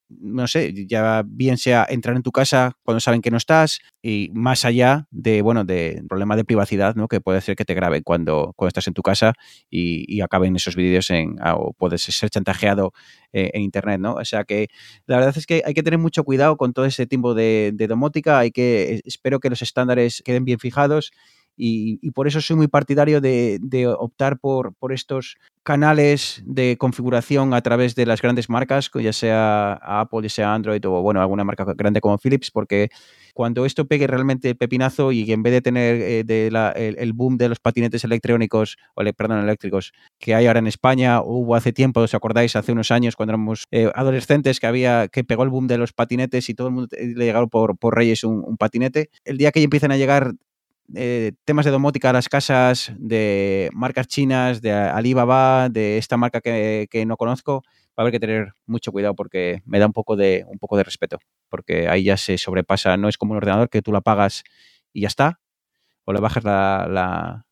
[0.10, 4.30] no sé, ya bien sea entrar en tu casa cuando saben que no estás y
[4.34, 7.08] más allá de, bueno, de problema de privacidad, ¿no?
[7.08, 9.34] Que puede ser que te graben cuando, cuando estás en tu casa
[9.70, 12.94] y, acaben esos vídeos en, o puedes ser chantajeado
[13.34, 14.14] eh, en internet, ¿no?
[14.16, 14.68] O sea que
[15.06, 17.88] la verdad es que hay que tener mucho cuidado con todo ese tipo de, de
[17.88, 21.12] domótica, hay que, espero que los estándares queden bien fijados
[21.56, 23.60] y, por eso soy muy partidario de,
[23.98, 30.24] optar por, estos canales de configuración a través de las grandes marcas, ya sea Apple,
[30.24, 32.90] ya sea Android o bueno, alguna marca grande como Philips, porque
[33.34, 37.60] cuando esto pegue realmente pepinazo y en vez de tener eh, el, boom de los
[37.60, 42.56] patinetes electrónicos, o perdón, eléctricos, que hay ahora en España, hubo hace tiempo, ¿os acordáis?
[42.56, 45.94] Hace unos años cuando éramos eh, adolescentes que había, que pegó el boom de los
[45.94, 49.10] patinetes y todo el mundo le llegaron por, Reyes un, un patinete.
[49.24, 50.34] El día que empiecen a llegar
[50.96, 56.42] eh, temas de domótica a las casas de marcas chinas, de Alibaba, de esta marca
[56.42, 60.16] que, no conozco, va a haber que tener mucho cuidado porque me da un poco
[60.16, 61.20] de, un poco de respeto,
[61.50, 64.44] porque ahí ya se sobrepasa, no es como un ordenador que tú la apagas
[64.92, 65.40] y ya está,
[66.06, 67.44] o le bajas la,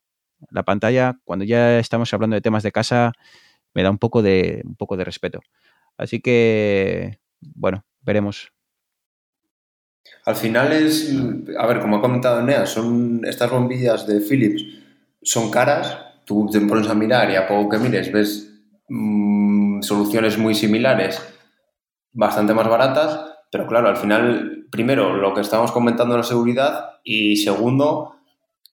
[0.50, 3.14] la, pantalla, cuando ya estamos hablando de temas de casa,
[3.74, 5.40] me da un poco de, un poco de respeto.
[5.98, 8.52] Así que, bueno, veremos.
[10.26, 11.12] Al final es,
[11.58, 14.64] a ver, como ha comentado Nea, son estas bombillas de Philips,
[15.22, 18.54] son caras, tú te pones a mirar y a poco que mires ves
[18.90, 21.22] mm, soluciones muy similares,
[22.14, 23.20] bastante más baratas,
[23.52, 28.16] pero claro, al final, primero, lo que estamos comentando la seguridad y segundo,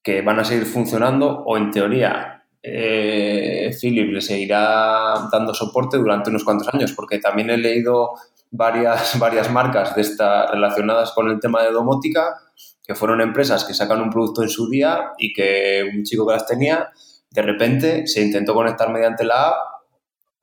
[0.03, 6.31] que van a seguir funcionando o en teoría eh, Philips le seguirá dando soporte durante
[6.31, 8.11] unos cuantos años, porque también he leído
[8.51, 12.37] varias, varias marcas de esta, relacionadas con el tema de domótica,
[12.85, 16.33] que fueron empresas que sacan un producto en su día y que un chico que
[16.33, 16.91] las tenía,
[17.31, 19.57] de repente se intentó conectar mediante la app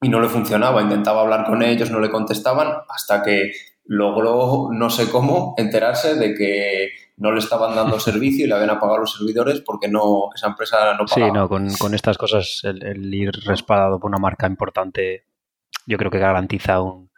[0.02, 0.82] y no le funcionaba.
[0.82, 3.52] Intentaba hablar con ellos, no le contestaban, hasta que
[3.86, 8.70] logró, no sé cómo, enterarse de que no le estaban dando servicio y le habían
[8.70, 11.28] apagado los servidores porque no esa empresa no pagaba.
[11.28, 15.26] Sí, no, con, estas cosas el, el, ir respaldado por una marca importante
[15.88, 17.12] yo creo que garantiza un,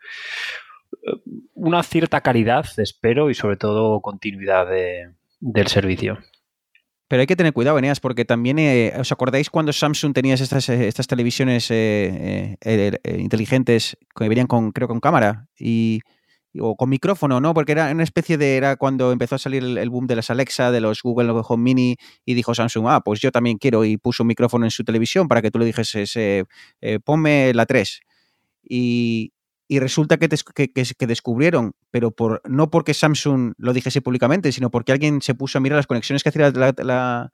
[1.53, 4.67] una cierta calidad, espero, y sobre todo continuidad
[5.39, 6.17] del servicio.
[7.07, 10.67] Pero hay que tener cuidado, Eneas, porque también, eh, ¿os acordáis cuando Samsung tenía estas,
[10.67, 12.57] eh, estas televisiones eh,
[13.17, 16.01] inteligentes que venían con, creo, con cámara y,
[16.59, 17.53] o con micrófono, ¿no?
[17.53, 20.69] Porque era una especie de, era cuando empezó a salir el, boom de las Alexa,
[20.69, 24.23] de los Google Home Mini y dijo Samsung, ah, pues yo también quiero y puso
[24.23, 26.13] un micrófono en su televisión para que tú le dijeses,
[27.05, 28.01] ponme la 3.
[28.69, 29.31] Y,
[29.67, 34.93] y resulta que, que, descubrieron, pero por, no porque Samsung lo dijese públicamente, sino porque
[34.93, 37.32] alguien se puso a mirar las conexiones que hacía la,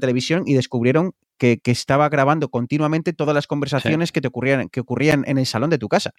[0.00, 5.24] televisión y descubrieron que, estaba grabando continuamente todas las conversaciones que, te ocurrían, que ocurrían
[5.26, 6.12] en el salón de tu casa.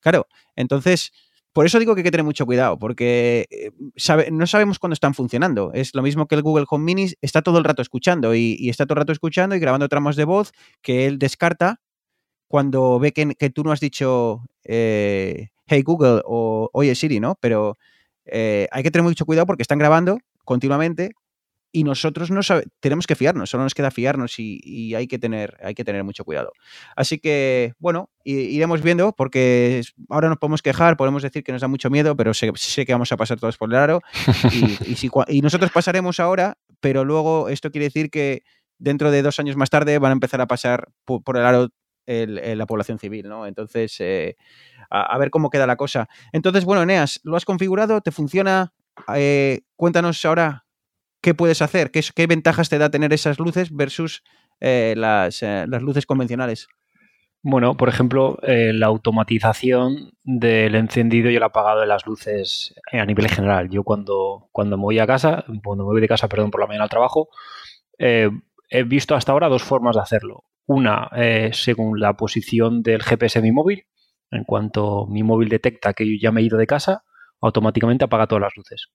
[0.00, 0.26] Claro,
[0.56, 1.12] entonces,
[1.52, 3.70] por eso digo que hay que tener mucho cuidado, porque eh,
[4.32, 5.70] no sabemos cuándo están funcionando.
[5.72, 8.70] Es lo mismo que el Google Home Mini, está todo el rato escuchando y, y
[8.70, 11.80] está todo el rato escuchando y grabando tramos de voz que él descarta
[12.50, 17.36] cuando ve que, tú no has dicho eh, Hey Google o Oye Siri, ¿no?
[17.40, 17.78] Pero
[18.24, 21.12] eh, hay que tener mucho cuidado porque están grabando continuamente
[21.70, 22.40] y nosotros no
[22.80, 26.24] tenemos que fiarnos, solo nos queda fiarnos y, hay, que tener, hay que tener mucho
[26.24, 26.50] cuidado.
[26.96, 31.68] Así que, bueno, iremos viendo porque ahora nos podemos quejar, podemos decir que nos da
[31.68, 32.50] mucho miedo, pero sé,
[32.84, 34.00] que vamos a pasar todos por el aro
[34.50, 38.42] y, y nosotros pasaremos ahora, pero luego esto quiere decir que
[38.80, 41.68] dentro de dos años más tarde van a empezar a pasar por el aro
[42.10, 43.46] la población civil, ¿no?
[43.46, 44.36] Entonces, eh,
[44.90, 46.08] a, ver cómo queda la cosa.
[46.32, 48.00] Entonces, bueno, Eneas, ¿lo has configurado?
[48.00, 48.72] ¿Te funciona?
[49.14, 50.66] Eh, cuéntanos ahora
[51.22, 54.22] qué puedes hacer, qué, ventajas te da tener esas luces versus
[54.60, 56.68] eh, las, las, luces convencionales.
[57.42, 63.28] Bueno, por ejemplo, la automatización del encendido y el apagado de las luces a nivel
[63.28, 63.70] general.
[63.70, 66.66] Yo cuando, cuando me voy a casa, cuando me voy de casa, perdón, por la
[66.66, 67.28] mañana al trabajo,
[67.98, 70.44] he visto hasta ahora dos formas de hacerlo.
[70.72, 73.86] Una, eh, según la posición del GPS de mi móvil.
[74.30, 77.02] En cuanto mi móvil detecta que yo ya me he ido de casa,
[77.40, 78.86] automáticamente apaga todas las luces.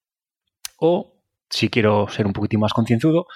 [0.79, 3.27] O, si quiero ser un poquitín más concienzudo,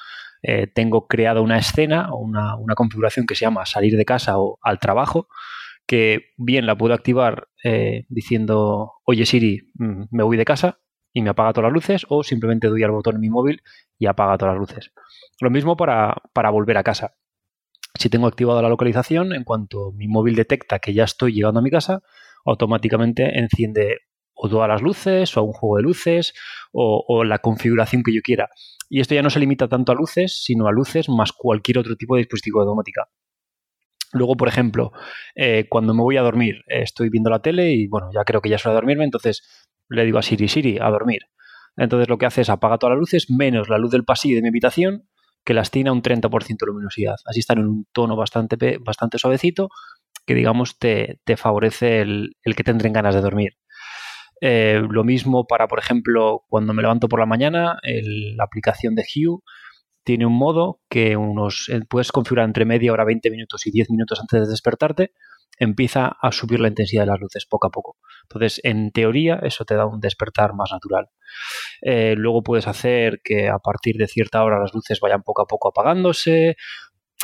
[0.42, 4.58] eh, tengo creado una escena o una, configuración que se llama salir de casa o
[4.62, 5.28] al trabajo,
[5.86, 10.80] que bien la puedo activar eh, diciendo, oye Siri, mm, me voy de casa
[11.12, 13.64] y me apaga todas las luces, o simplemente doy al botón en mi móvil
[13.98, 14.94] y apaga todas las luces.
[15.42, 17.16] Lo mismo para volver a casa.
[18.00, 21.64] Si tengo activado la localización, en cuanto mi móvil detecta que ya estoy llegando a
[21.64, 22.02] mi casa,
[22.46, 23.98] automáticamente enciende
[24.34, 26.34] o todas las luces, o un juego de luces,
[26.72, 28.48] o, la configuración que yo quiera.
[28.88, 31.98] Y esto ya no se limita tanto a luces, sino a luces más cualquier otro
[31.98, 33.10] tipo de dispositivo de domótica.
[34.14, 34.94] Luego, por ejemplo,
[35.36, 38.48] eh, cuando me voy a dormir, estoy viendo la tele y bueno, ya creo que
[38.48, 41.24] ya es hora de dormirme, entonces le digo a Siri, Siri, a dormir.
[41.76, 44.42] Entonces lo que hace es apaga todas las luces, menos la luz del pasillo de
[44.42, 45.10] mi habitación,
[45.44, 47.16] que las tiene a un 30% de luminosidad.
[47.26, 49.70] Así están en un tono bastante, bastante suavecito,
[50.26, 53.54] que digamos te, favorece el, que te ganas de dormir.
[54.42, 59.04] Eh, lo mismo para, por ejemplo, cuando me levanto por la mañana, la aplicación de
[59.04, 59.40] Hue
[60.04, 63.92] tiene un modo que unos eh, puedes configurar entre media hora, 20 minutos y 10
[63.92, 65.12] minutos antes de despertarte,
[65.60, 67.98] empieza a subir la intensidad de las luces poco a poco.
[68.24, 71.10] Entonces, en teoría, eso te da un despertar más natural.
[71.82, 75.48] Eh, luego puedes hacer que a partir de cierta hora las luces vayan poco a
[75.48, 76.56] poco apagándose.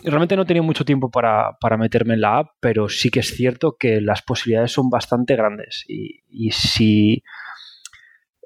[0.04, 3.78] Realmente no tenido mucho tiempo para, meterme en la app, pero sí que es cierto
[3.80, 5.86] que las posibilidades son bastante grandes.
[5.88, 7.24] Y, si,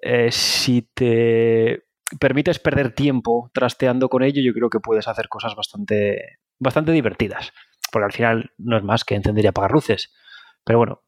[0.03, 1.85] eh, si te
[2.19, 7.51] permites perder tiempo trasteando con ello, yo creo que puedes hacer cosas bastante, bastante divertidas.
[7.91, 10.11] Porque al final no es más que encender y apagar luces.
[10.63, 11.03] Pero bueno,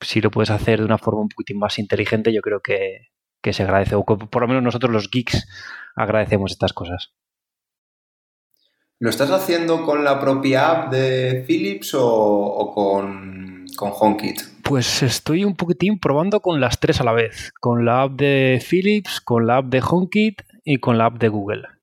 [0.00, 3.08] si lo puedes hacer de una forma un poquitín más inteligente, yo creo que,
[3.50, 3.94] se agradece.
[3.94, 5.46] O por lo menos nosotros los geeks
[5.96, 7.14] agradecemos estas cosas.
[9.00, 14.40] ¿Lo estás haciendo con la propia app de Philips o, con, con HomeKit?
[14.64, 18.62] Pues estoy un poquitín probando con las tres a la vez, con la app de
[18.68, 21.77] Philips, con la app de HomeKit y con la app de Google.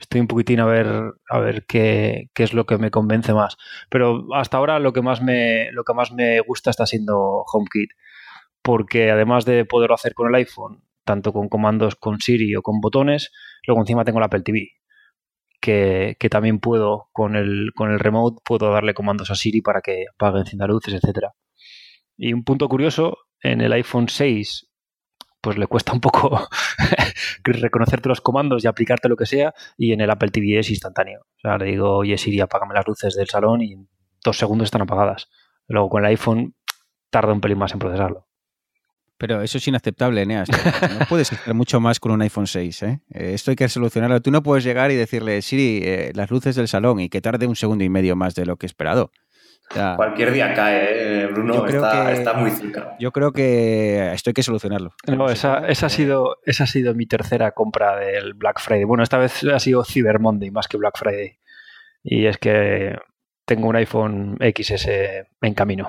[0.00, 3.56] Estoy un poquitín a ver, a ver qué, es lo que me convence más.
[3.90, 7.90] Pero hasta ahora lo que más me, lo que más me gusta está siendo HomeKit.
[8.62, 12.80] Porque además de poderlo hacer con el iPhone, tanto con comandos con Siri o con
[12.80, 13.30] botones,
[13.66, 14.68] luego encima tengo la Apple TV.
[15.60, 20.06] Que, también puedo, con el, con el remote, puedo darle comandos a Siri para que
[20.14, 21.34] apague, encienda luces, etcétera.
[22.16, 24.69] Y un punto curioso, en el iPhone 6
[25.40, 26.48] pues le cuesta un poco
[27.44, 31.20] reconocerte los comandos y aplicarte lo que sea, y en el Apple TV es instantáneo.
[31.20, 33.88] O sea, le digo, oye Siri, apágame las luces del salón y en
[34.24, 35.28] dos segundos están apagadas.
[35.68, 36.54] Luego con el iPhone
[37.10, 38.26] tarda un pelín más en procesarlo.
[39.20, 40.48] Pero eso es inaceptable, Eneas.
[40.48, 42.82] No puedes hacer mucho más con un iPhone 6.
[42.84, 43.00] ¿eh?
[43.10, 43.34] ¿eh?
[43.34, 44.22] Esto hay que solucionarlo.
[44.22, 47.46] Tú no puedes llegar y decirle, Siri, eh, las luces del salón y que tarde
[47.46, 49.12] un segundo y medio más de lo que esperado.
[49.96, 51.26] Cualquier día cae, ¿eh?
[51.28, 52.96] Bruno, está, muy cerca.
[52.98, 54.94] Yo creo que esto hay que solucionarlo.
[55.30, 58.84] esa, ha sido, esa ha sido mi tercera compra del Black Friday.
[58.84, 61.38] Bueno, esta vez ha sido Cyber Monday más que Black Friday.
[62.02, 62.98] Y es que
[63.44, 64.88] tengo un iPhone XS
[65.40, 65.88] en camino.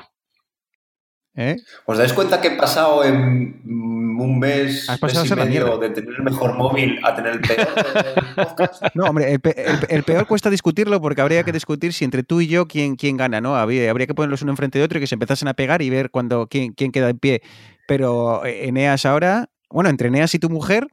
[1.50, 1.58] ¿Eh?
[1.86, 6.24] ¿Os dais cuenta que he pasado en un mes, mes y medio de tener el
[6.24, 7.68] mejor móvil a tener el peor
[8.94, 9.40] No, hombre,
[9.90, 13.18] el, peor cuesta discutirlo porque habría que discutir si entre tú y yo quién, quién
[13.18, 13.56] gana, ¿no?
[13.56, 15.90] Habría, habría que ponerlos uno enfrente de otro y que se empezasen a pegar y
[15.90, 17.42] ver cuando, quién, quién queda en pie.
[17.88, 20.88] Pero Eneas ahora, bueno, entre Eneas y tu mujer,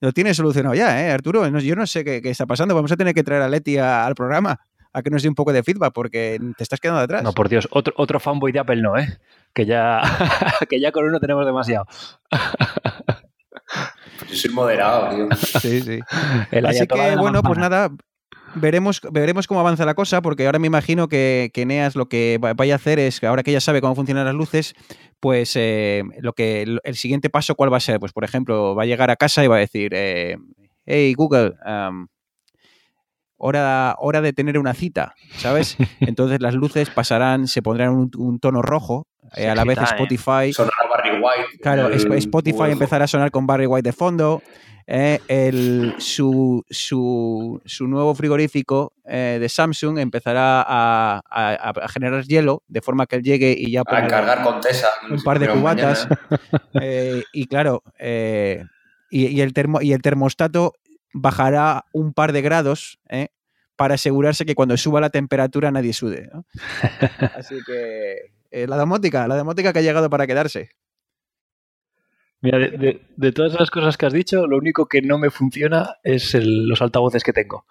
[0.00, 1.46] lo tienes solucionado ya, ¿eh, Arturo?
[1.58, 2.74] Yo no sé qué, está pasando.
[2.74, 4.58] Vamos a tener que traer a Leti al programa
[4.92, 7.22] a que nos dé un poco de feedback porque te estás quedando atrás.
[7.22, 9.18] No, por Dios, otro, otro fanboy de Apple no, ¿eh?
[9.52, 10.00] Que ya,
[10.68, 11.86] que ya con uno tenemos demasiado.
[14.28, 15.28] Yo soy moderado, tío.
[15.60, 16.00] Sí, sí.
[16.64, 17.90] Así que, bueno, pues nada,
[18.54, 22.38] veremos, veremos cómo avanza la cosa, porque ahora me imagino que, que Neas lo que
[22.40, 24.74] vaya a hacer es, ahora que ya sabe cómo funcionan las luces,
[25.20, 28.00] pues eh, lo que el siguiente paso, ¿cuál va a ser?
[28.00, 30.36] Pues, por ejemplo, va a llegar a casa y va a decir, eh,
[30.86, 31.54] hey, Google,
[33.40, 35.76] hora, hora de tener una cita, ¿sabes?
[36.00, 40.52] Entonces las luces pasarán, se pondrán un, un tono rojo, eh, a la vez Spotify...
[40.52, 41.58] Sonará Barry White.
[41.62, 44.42] Claro, Spotify empezará a sonar con Barry White de fondo.
[44.86, 52.64] Eh, el, su, su, su, nuevo frigorífico eh, de Samsung empezará a, a, generar hielo
[52.66, 56.08] de forma que él llegue y ya pueda cargar con Tesa un par de cubatas
[57.32, 57.84] y claro
[59.10, 60.74] y, y, el termo, y el termostato
[61.12, 63.28] bajará un par de grados ¿eh?
[63.76, 66.30] para asegurarse que cuando suba la temperatura nadie sude.
[67.34, 70.70] Así que eh, la domótica, la domótica que ha llegado para quedarse.
[72.42, 76.34] Mira, de, todas las cosas que has dicho, lo único que no me funciona es
[76.34, 77.66] los altavoces que tengo.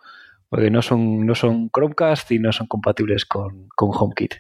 [0.48, 4.36] Porque no son, no son Chromecast y no son compatibles con, con HomeKit.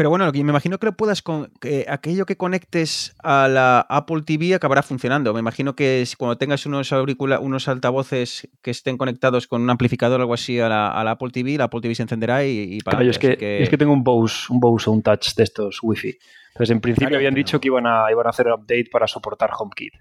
[0.00, 1.52] Pero bueno, me imagino que lo puedas con
[1.86, 5.34] aquello que conectes a la Apple TV acabará funcionando.
[5.34, 10.22] Me imagino que cuando tengas unos unos altavoces que estén conectados con un amplificador o
[10.22, 13.18] algo así a la, Apple TV, la Apple TV se encenderá y, y para es,
[13.18, 16.16] que, es que tengo un Bose, un Bose un Touch de estos Wi-Fi.
[16.54, 19.50] Entonces, en principio habían dicho que iban a, iban a hacer un update para soportar
[19.52, 19.92] HomeKit.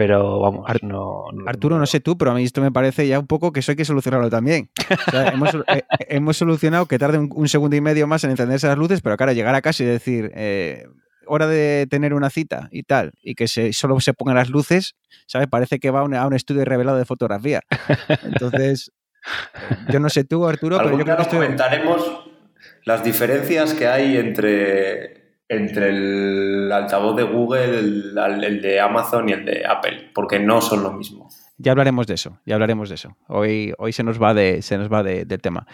[0.00, 3.26] Pero vamos, no, Arturo, no, sé tú, pero a mí esto me parece ya un
[3.26, 4.70] poco que eso hay que solucionarlo también.
[5.12, 9.18] Eh, hemos, solucionado que tarde un, segundo y medio más en encenderse las luces, pero
[9.18, 10.86] claro, llegar a casa y decir, eh,
[11.26, 14.96] hora de tener una cita y tal, y que se, solo se pongan las luces,
[15.26, 15.48] ¿sabes?
[15.48, 17.60] Parece que va a un, estudio revelado de fotografía.
[18.22, 18.92] Entonces,
[19.90, 21.36] yo no sé tú, Arturo, pero yo creo que esto...
[21.36, 22.24] comentaremos
[22.86, 25.19] las diferencias que hay entre,
[25.50, 30.84] entre el altavoz de Google, el, de Amazon y el de Apple, porque no son
[30.84, 31.28] lo mismo.
[31.58, 33.16] Ya hablaremos de eso, ya hablaremos de eso.
[33.26, 35.66] Hoy, hoy se nos va de, se nos va de, del tema.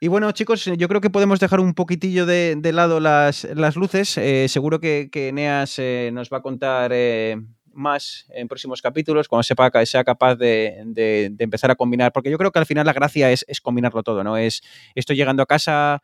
[0.00, 3.74] Y bueno, chicos, yo creo que podemos dejar un poquitillo de, de lado las, las
[3.74, 4.18] luces.
[4.18, 7.38] Eh, seguro que, que Eneas eh, nos va a contar eh,
[7.72, 12.30] más en próximos capítulos, cuando sepa, sea capaz de, de, de, empezar a combinar, porque
[12.30, 14.36] yo creo que al final la gracia es, es combinarlo todo, ¿no?
[14.36, 14.60] Es
[14.94, 16.02] estoy llegando a casa,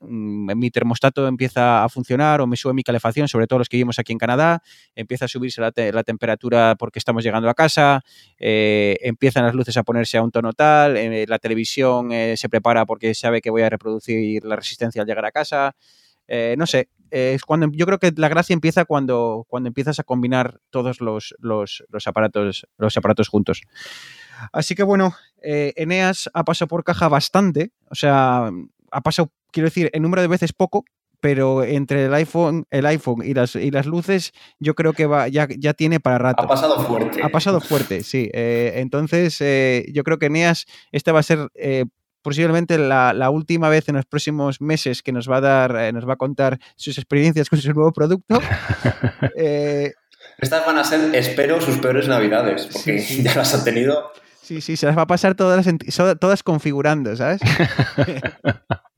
[0.00, 3.98] mi termostato empieza a funcionar o me sube mi calefacción, sobre todo los que vivimos
[3.98, 4.62] aquí en Canadá,
[4.94, 8.02] empieza a subirse la, te la temperatura porque estamos llegando a casa,
[8.38, 12.48] eh, empiezan las luces a ponerse a un tono tal, eh, la televisión eh, se
[12.48, 15.74] prepara porque sabe que voy a reproducir la resistencia al llegar a casa.
[16.56, 20.60] No sé, es cuando yo creo que la gracia empieza cuando, cuando empiezas a combinar
[20.70, 23.62] todos los, los, los aparatos, los aparatos juntos.
[24.52, 28.48] Así que bueno, Eneas ha pasado por caja bastante, o sea,
[28.92, 30.84] ha pasado, quiero decir, en número de veces poco,
[31.20, 35.28] pero entre el iPhone, el iPhone y las, y las luces, yo creo que va,
[35.28, 36.42] ya, ya tiene para rato.
[36.42, 37.22] Ha pasado fuerte.
[37.22, 38.30] Ha pasado fuerte, sí.
[38.32, 41.84] Eh, entonces, eh, yo creo que Eneas, esta va a ser eh,
[42.22, 45.92] posiblemente la, la, última vez en los próximos meses que nos va a dar, eh,
[45.92, 48.40] nos va a contar sus experiencias con su nuevo producto.
[49.36, 49.92] eh,
[50.38, 53.22] Estas van a ser, espero, sus peores navidades, porque sí, sí.
[53.24, 54.12] ya las ha tenido.
[54.42, 55.66] Sí, sí, se las va a pasar todas,
[56.18, 57.40] todas configurando, ¿sabes?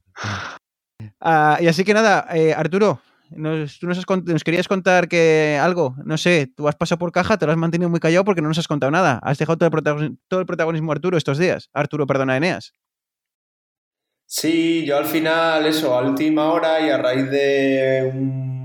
[1.21, 3.01] uh, y así que nada, eh, Arturo,
[3.37, 7.47] nos, tú nos, querías contar que algo, no sé, tú has pasado por caja, te
[7.47, 9.19] lo has mantenido muy callado porque no nos has contado nada.
[9.23, 11.69] Has dejado todo el, protagonismo, Arturo estos días.
[11.73, 12.73] Arturo, perdona, Eneas.
[14.27, 18.11] Sí, yo al final, eso, a última hora y a raíz de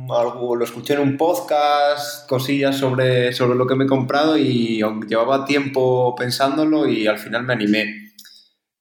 [0.09, 4.81] algo, lo escuché en un podcast, cosillas sobre, sobre lo que me he comprado y
[5.07, 8.06] llevaba tiempo pensándolo y al final me animé.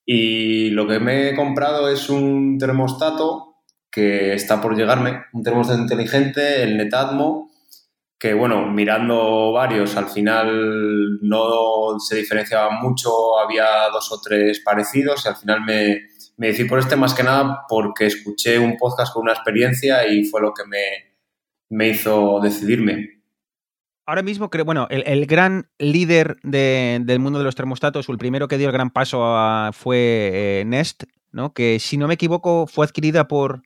[0.06, 3.56] Y lo que me he comprado es un termostato
[3.90, 7.50] que está por llegarme, un termostato inteligente, el Netatmo,
[8.18, 15.24] que bueno, mirando varios, al final no se diferenciaba mucho, había dos o tres parecidos
[15.24, 19.12] y al final me me decidí por este más que nada porque escuché un podcast
[19.12, 21.16] con una experiencia y fue lo que me,
[21.70, 23.15] me hizo decidirme.
[24.06, 28.46] Ahora mismo creo, bueno, el, gran líder de, del mundo de los termostatos, el primero
[28.46, 31.52] que dio el gran paso a, fue eh, Nest, ¿no?
[31.52, 33.62] Que si no me equivoco fue adquirida por,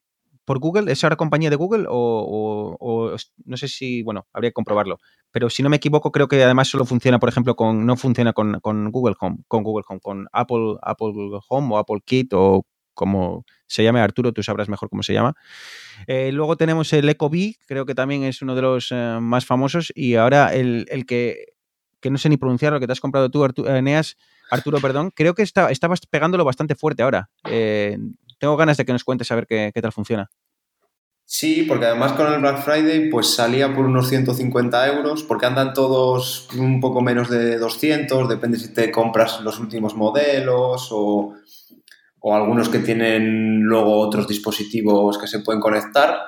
[0.47, 1.85] por Google, ¿es ahora compañía de Google?
[1.89, 4.99] O, o, o, no sé si, bueno, habría que comprobarlo.
[5.31, 8.33] Pero si no me equivoco, creo que además solo funciona, por ejemplo, con, no funciona
[8.33, 11.13] con, con Google Home, con Google Home, con Apple, Apple
[11.51, 15.35] Home o Apple Kit o como se llame Arturo, tú sabrás mejor cómo se llama.
[16.07, 19.93] Eh, luego tenemos el Ecobee, creo que también es uno de los eh, más famosos.
[19.95, 21.55] Y ahora el, el, que,
[22.01, 24.17] que no sé ni pronunciar, lo que te has comprado tú, Arturo, Eneas,
[24.51, 27.31] Arturo, perdón, creo que está, estabas pegándolo bastante fuerte ahora.
[27.49, 27.97] Eh,
[28.39, 30.29] tengo ganas de que nos cuentes a ver qué, qué, tal funciona.
[31.25, 35.73] Sí, porque además con el Black Friday pues salía por unos 150 euros, porque andan
[35.73, 41.37] todos un poco menos de 200, depende si te compras los últimos modelos o,
[42.21, 46.19] o algunos que tienen luego otros dispositivos que se pueden conectar.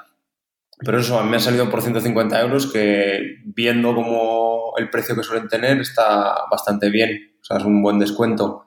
[0.79, 5.49] Pero eso, me ha salido por 150 euros que viendo como el precio que suelen
[5.49, 7.37] tener está bastante bien.
[7.41, 8.67] O sea, es un buen descuento.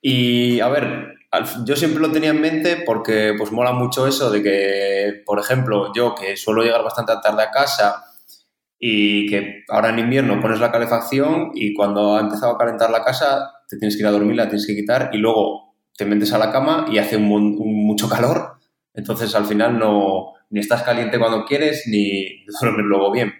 [0.00, 1.14] Y a ver,
[1.64, 5.92] yo siempre lo tenía en mente porque pues mola mucho eso de que, por ejemplo,
[5.94, 8.04] yo que suelo llegar bastante tarde a casa
[8.78, 13.04] y que ahora en invierno pones la calefacción y cuando ha empezado a calentar la
[13.04, 16.32] casa te tienes que ir a dormir, la tienes que quitar y luego te metes
[16.32, 18.58] a la cama y hace un, un, mucho calor,
[18.94, 23.32] entonces al final no ni estás caliente cuando quieres ni duermes luego bien.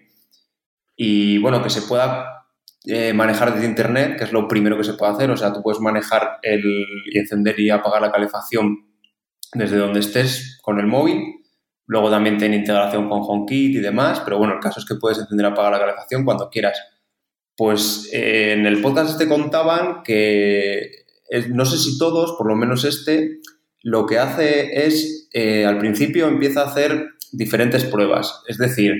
[0.97, 2.47] Y bueno, que se pueda
[2.85, 5.63] eh, manejar desde internet, que es lo primero que se puede hacer, o sea, tú
[5.63, 6.65] puedes manejar el,
[7.07, 8.89] y encender y apagar la calefacción
[9.55, 11.23] desde donde estés con el móvil.
[11.87, 15.19] Luego también tiene integración con HomeKit y demás, pero bueno, el caso es que puedes
[15.19, 16.81] encender y apagar la calefacción cuando quieras.
[17.57, 21.02] Pues eh, en el podcast te contaban que
[21.51, 23.41] no sé si todos, por lo menos este,
[23.83, 28.43] lo que hace es, eh, al principio empieza a hacer diferentes pruebas.
[28.47, 28.95] Es decir,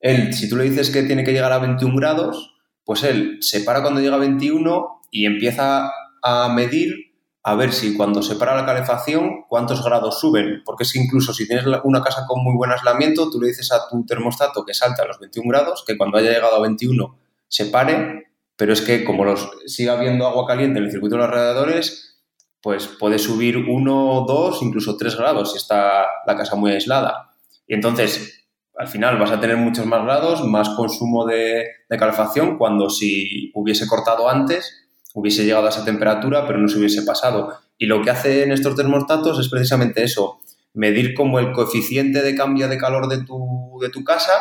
[0.00, 3.60] él, si tú le dices que tiene que llegar a 21 grados, pues él se
[3.60, 5.90] para cuando llega a 21 y empieza
[6.22, 7.12] a medir
[7.44, 10.62] a ver si cuando se para la calefacción, cuántos grados suben.
[10.64, 13.72] Porque es que incluso si tienes una casa con muy buen aislamiento, tú le dices
[13.72, 17.18] a tu termostato que salta a los 21 grados, que cuando haya llegado a 21
[17.48, 18.31] se pare
[18.62, 22.20] pero es que como los siga habiendo agua caliente en el circuito de los radiadores,
[22.60, 27.32] pues puede subir uno, dos, incluso tres grados si está la casa muy aislada.
[27.66, 28.46] Y entonces,
[28.76, 33.50] al final vas a tener muchos más grados, más consumo de, de calefacción, cuando si
[33.56, 37.58] hubiese cortado antes, hubiese llegado a esa temperatura, pero no se hubiese pasado.
[37.78, 40.38] Y lo que hacen estos termostatos es precisamente eso,
[40.72, 44.34] medir como el coeficiente de cambio de calor de tu, de tu casa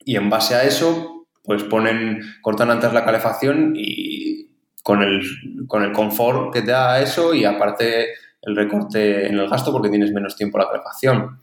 [0.00, 4.50] y en base a eso, pues ponen, cortan antes la calefacción y
[4.82, 5.22] con el,
[5.66, 8.08] con el confort que te da eso y aparte
[8.42, 11.38] el recorte en el gasto porque tienes menos tiempo la calefacción.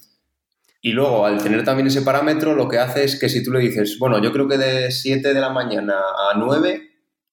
[0.81, 3.59] Y luego, al tener también ese parámetro, lo que hace es que si tú le
[3.59, 6.81] dices, bueno, yo creo que de 7 de la mañana a 9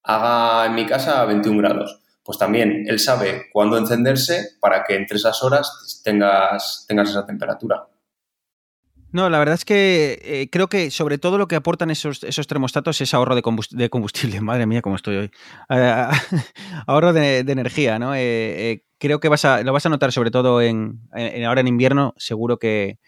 [0.02, 5.18] haga en mi casa 21 grados, pues también él sabe cuándo encenderse para que entre
[5.18, 7.86] esas horas tengas, tengas esa temperatura.
[9.14, 12.48] No, la verdad es que eh, creo que sobre todo lo que aportan esos, esos
[12.48, 14.40] termostatos es ahorro de, combustible.
[14.40, 15.30] Madre mía, cómo estoy hoy.
[16.88, 18.16] ahorro de, energía, ¿no?
[18.16, 21.00] Eh, eh, creo que vas a, lo vas a notar sobre todo en,
[21.46, 22.98] ahora en invierno, seguro que,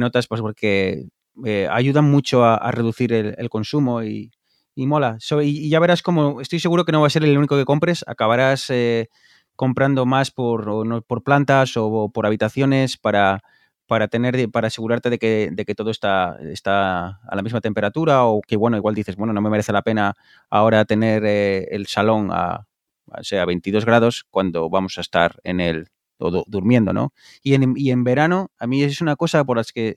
[0.00, 1.04] notas, pues porque
[1.68, 4.30] ayudan mucho a, reducir el, consumo y,
[4.74, 5.18] mola.
[5.42, 8.06] y, ya verás como, estoy seguro que no va a ser el único que compres,
[8.06, 8.72] acabarás
[9.54, 13.42] comprando más por, por plantas o por habitaciones para
[13.92, 18.24] para tener para asegurarte de que, de que todo está, está a la misma temperatura
[18.24, 20.14] o que bueno, igual dices, bueno, no me merece la pena
[20.48, 22.66] ahora tener eh, el salón a,
[23.10, 27.12] a, sea, 22 grados cuando vamos a estar en el o durmiendo, ¿no?
[27.42, 29.96] Y en, y en verano a mí es una cosa por las que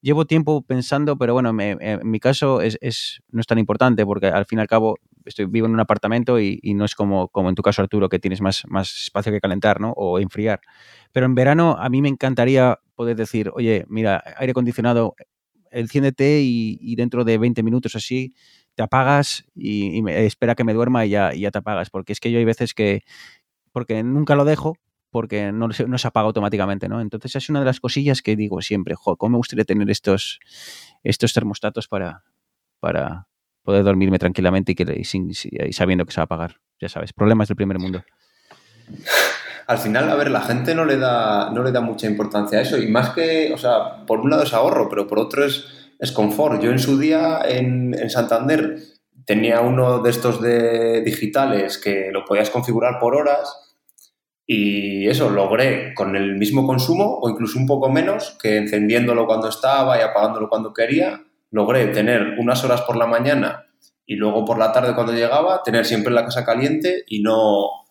[0.00, 4.28] llevo tiempo pensando, pero bueno, en mi caso es, es, no es tan importante porque
[4.28, 4.96] al fin y al cabo
[5.26, 8.18] estoy vivo en un apartamento y, no es como, como en tu caso, Arturo, que
[8.18, 9.92] tienes más, más espacio que calentar, ¿no?
[9.96, 10.60] O enfriar.
[11.12, 15.14] Pero en verano a mí me encantaría poder decir, oye, mira, aire acondicionado,
[15.70, 18.34] enciéndete y, dentro de 20 minutos así
[18.74, 21.90] te apagas y, y espera que me duerma y ya, ya, te apagas.
[21.90, 23.02] Porque es que yo hay veces que,
[23.72, 24.76] porque nunca lo dejo,
[25.10, 27.00] porque no, no, se apaga automáticamente, ¿no?
[27.00, 30.40] Entonces es una de las cosillas que digo siempre, jo, ¿cómo me gustaría tener estos,
[31.02, 32.22] estos termostatos para,
[32.80, 33.26] para
[33.66, 36.56] poder dormirme tranquilamente y, sin, sabiendo que se va a apagar?
[36.80, 38.02] Ya sabes, problemas del primer mundo
[39.66, 42.62] al final, a ver, la gente no le da, no le da mucha importancia a
[42.62, 42.78] eso.
[42.78, 45.66] Y más que, o sea, por un lado es ahorro, pero por otro es,
[45.98, 46.62] es confort.
[46.62, 48.78] Yo en su día en, en Santander
[49.24, 53.76] tenía uno de estos de digitales que lo podías configurar por horas
[54.46, 59.48] y eso logré con el mismo consumo o incluso un poco menos que encendiéndolo cuando
[59.48, 63.66] estaba y apagándolo cuando quería, logré tener unas horas por la mañana
[64.04, 67.86] y luego por la tarde cuando llegaba, tener siempre la casa caliente y no,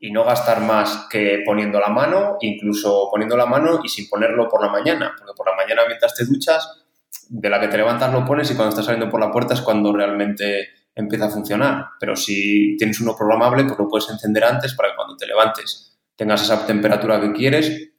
[0.00, 4.48] y no gastar más que poniendo la mano, incluso poniendo la mano y sin ponerlo
[4.48, 6.84] por la mañana, porque por la mañana mientras te duchas,
[7.28, 9.60] de la que te levantas lo pones y cuando estás saliendo por la puerta es
[9.60, 11.86] cuando realmente empieza a funcionar.
[11.98, 15.96] Pero si tienes uno programable, pues lo puedes encender antes para que cuando te levantes
[16.16, 17.90] tengas esa temperatura que quieres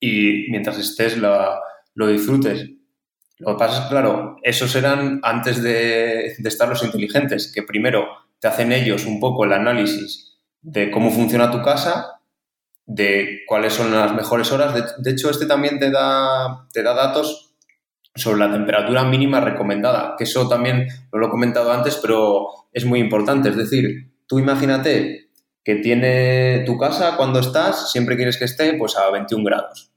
[0.00, 2.75] y mientras estés lo disfrutes.
[3.38, 8.06] Lo que pasa es, claro, esos eran antes de, estar los inteligentes, que primero
[8.38, 12.20] te hacen ellos un poco el análisis de cómo funciona tu casa,
[12.86, 14.96] de cuáles son las mejores horas.
[14.98, 17.54] De, hecho, este también te da, te da datos
[18.14, 23.00] sobre la temperatura mínima recomendada, que eso también lo he comentado antes, pero es muy
[23.00, 23.50] importante.
[23.50, 25.28] Es decir, tú imagínate
[25.62, 29.92] que tiene tu casa cuando estás, siempre quieres que esté pues a 21 grados.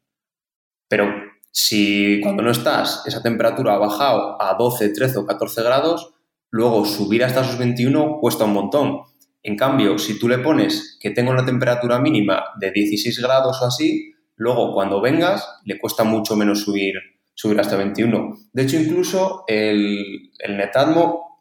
[0.90, 6.14] Pero si cuando no estás esa temperatura ha bajado a 12, 13 o 14 grados,
[6.52, 9.02] luego subir hasta esos 21 cuesta un montón.
[9.42, 13.66] En cambio, si tú le pones que tenga una temperatura mínima de 16 grados o
[13.66, 16.96] así, luego cuando vengas le cuesta mucho menos subir,
[17.34, 18.38] subir hasta 21.
[18.54, 21.40] De hecho, incluso el, el Netatmo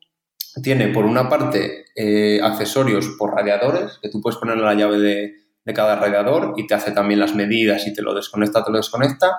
[0.62, 5.34] tiene por una parte eh, accesorios por radiadores, que tú puedes poner la llave de,
[5.64, 8.78] de cada radiador y te hace también las medidas y te lo desconecta, te lo
[8.78, 9.38] desconecta,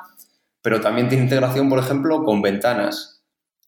[0.61, 3.23] pero también tiene integración, por ejemplo, con ventanas,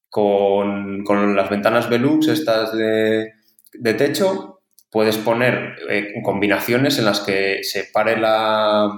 [0.09, 3.31] con, con las ventanas Velux, estas de,
[3.73, 4.61] de techo,
[4.91, 8.91] puedes poner eh, combinaciones en las que se pare la,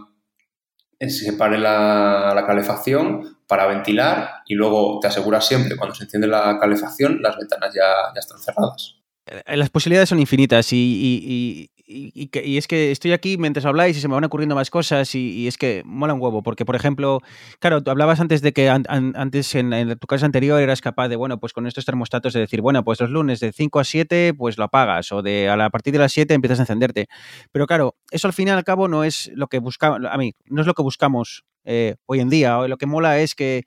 [1.00, 6.28] se pare la, la, calefacción para ventilar y luego te aseguras siempre cuando se enciende
[6.28, 8.96] la calefacción las ventanas ya, están cerradas.
[9.26, 14.14] Eh, las posibilidades son infinitas y, es que estoy aquí mientras habláis y se me
[14.14, 17.20] van ocurriendo más cosas y, es que mola un huevo, porque por ejemplo,
[17.60, 21.40] claro, tú hablabas antes de que antes en, tu casa anterior eras capaz de, bueno,
[21.40, 24.58] pues con estos termostatos de decir, bueno, pues los lunes de 5 a 7 pues
[24.58, 27.08] lo apagas o de a, la, partir de las 7 empiezas a encenderte.
[27.52, 30.36] Pero claro, eso al fin y al cabo no es lo que buscamos, a mí,
[30.46, 32.58] no es lo que buscamos eh, hoy en día.
[32.68, 33.66] Lo que mola es que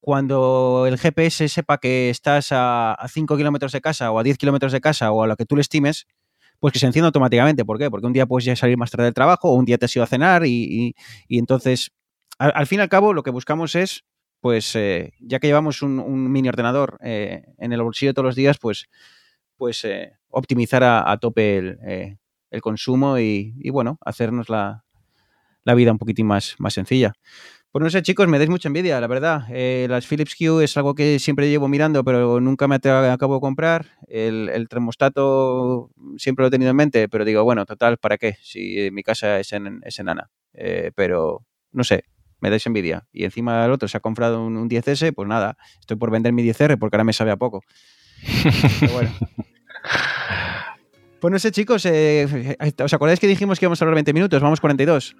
[0.00, 4.70] cuando el GPS sepa que estás a, 5 kilómetros de casa o a 10 kilómetros
[4.70, 6.06] de casa o a lo que tú le estimes,
[6.64, 7.62] pues que se encienda automáticamente.
[7.62, 7.90] ¿Por qué?
[7.90, 9.94] Porque un día puedes ya salir más tarde del trabajo o un día te has
[9.94, 10.94] ido a cenar y,
[11.28, 11.90] entonces,
[12.38, 14.06] al, fin y al cabo, lo que buscamos es,
[14.40, 18.56] pues, eh, ya que llevamos un, mini ordenador eh, en el bolsillo todos los días,
[18.58, 18.86] pues,
[19.58, 22.16] pues eh, optimizar a, tope el,
[22.50, 24.86] el consumo y, y bueno, hacernos la,
[25.64, 27.12] la vida un poquitín más, más sencilla.
[27.74, 29.46] Pues no sé, chicos, me dais mucha envidia, la verdad.
[29.50, 33.40] Eh, las Philips Hue es algo que siempre llevo mirando, pero nunca me acabo de
[33.40, 33.86] comprar.
[34.06, 38.36] El, el termostato siempre lo he tenido en mente, pero digo, bueno, total, ¿para qué?
[38.42, 40.30] Si mi casa es, en, es enana.
[40.52, 42.04] Eh, pero no sé,
[42.38, 43.08] me dais envidia.
[43.12, 46.32] Y encima el otro se ha comprado un, un 10S, pues nada, estoy por vender
[46.32, 47.64] mi 10R porque ahora me sabe a poco.
[48.78, 49.10] Pero bueno.
[51.24, 52.54] Pues no sé, chicos, eh,
[52.84, 54.42] ¿os acordáis que dijimos que íbamos a hablar 20 minutos?
[54.42, 55.16] Vamos 42.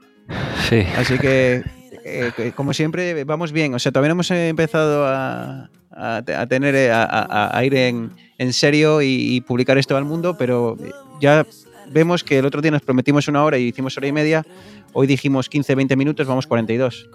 [0.68, 0.80] Sí.
[0.98, 1.64] Así que,
[2.04, 3.74] eh, como siempre, vamos bien.
[3.74, 7.74] O sea, todavía no hemos eh, empezado a, a te- a tener, eh, a, ir
[7.74, 10.76] en, en serio y, y publicar esto al mundo, pero
[11.20, 11.46] ya
[11.90, 14.44] vemos que el otro día nos prometimos una hora y hicimos hora y media.
[14.92, 17.08] Hoy dijimos 15, 20 minutos, vamos 42.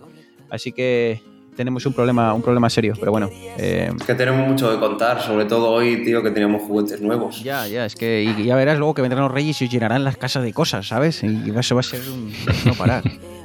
[0.50, 1.22] Así que
[1.56, 3.30] tenemos un problema, un problema serio, pero bueno.
[3.58, 7.44] eh, Es que tenemos mucho que contar, sobre todo hoy, tío, que teníamos juguetes nuevos.
[7.44, 10.04] ya, ya, es que y ya verás luego que vendrán los reyes y os llenarán
[10.06, 11.22] las casas de cosas, ¿sabes?
[11.24, 12.32] Y eso va a ser un
[12.66, 13.04] no parar.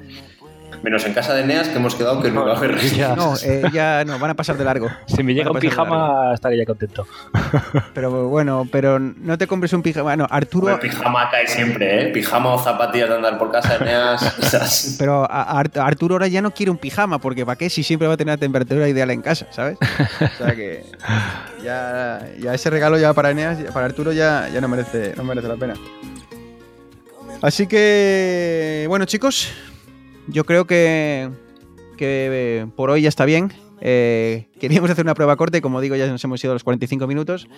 [0.84, 2.76] Menos en casa de Neas, que hemos quedado que no iba a haber.
[2.94, 3.16] Ya.
[3.16, 4.88] No, eh, ya no, van a pasar de largo.
[5.06, 7.06] Si me llega un pijama, estaría ya contento.
[7.94, 10.02] Pero bueno, pero no te compres un pijama.
[10.04, 10.74] Bueno, Arturo.
[10.74, 12.12] Hombre, pijama cae siempre, ¿eh?
[12.12, 14.96] Pijama o zapatillas de andar por casa de Neas.
[14.98, 17.70] Pero a- a- Arturo ahora ya no quiere un pijama, porque ¿para qué?
[17.70, 19.78] Si siempre va a tener la temperatura ideal en casa, ¿sabes?
[19.80, 20.84] O sea que
[21.64, 25.48] ya, ya ese regalo ya para Eneas, para Arturo ya, ya no, merece, no merece
[25.48, 25.74] la pena.
[27.40, 29.52] Así que, bueno chicos,
[30.28, 31.28] yo creo que,
[31.96, 32.28] que
[32.62, 33.52] eh, por hoy ya está bien.
[33.80, 36.64] Eh, queríamos hacer una prueba corta y como digo ya nos hemos ido a los
[36.64, 37.48] 45 minutos.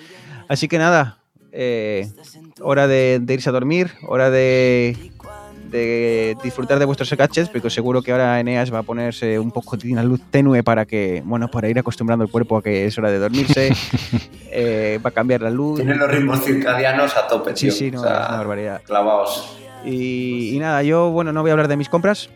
[0.49, 1.19] Así que nada,
[1.53, 2.09] eh,
[2.61, 4.97] hora de, de irse a dormir, hora de,
[5.71, 9.77] de disfrutar de vuestros gadgets, porque seguro que ahora Eneas va a ponerse un poco
[9.77, 12.97] de una luz tenue para que, bueno, para ir acostumbrando el cuerpo a que es
[12.99, 13.73] hora de dormirse.
[14.59, 15.77] Eh, va a cambiar la luz.
[15.77, 17.73] Tienen los ritmos circadianos a tope, Sí, tío.
[17.73, 18.81] sí, no, O sea, es una barbaridad.
[18.85, 19.55] clavaos.
[19.85, 22.31] Y, y nada, yo, bueno, no voy a hablar de mis compras,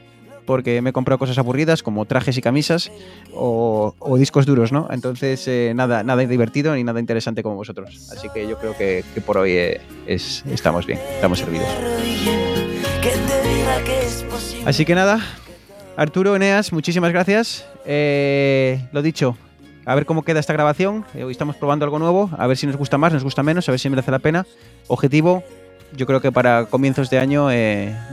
[0.46, 2.90] porque me he comprado cosas aburridas como trajes y camisas
[3.32, 4.88] o, discos duros, ¿no?
[4.90, 8.08] Entonces, eh, nada, nada divertido ni nada interesante como vosotros.
[8.12, 11.68] Así que yo creo que, por hoy eh, es, estamos bien, estamos servidos.
[14.64, 15.20] Así que nada,
[15.96, 17.64] Arturo, Eneas, muchísimas gracias.
[17.86, 19.36] Eh, lo dicho,
[19.86, 21.04] a ver cómo queda esta grabación.
[21.14, 23.72] Hoy estamos probando algo nuevo, a ver si nos gusta más, nos gusta menos, a
[23.72, 24.46] ver si merece la pena.
[24.88, 25.42] Objetivo,
[25.96, 27.50] yo creo que para comienzos de año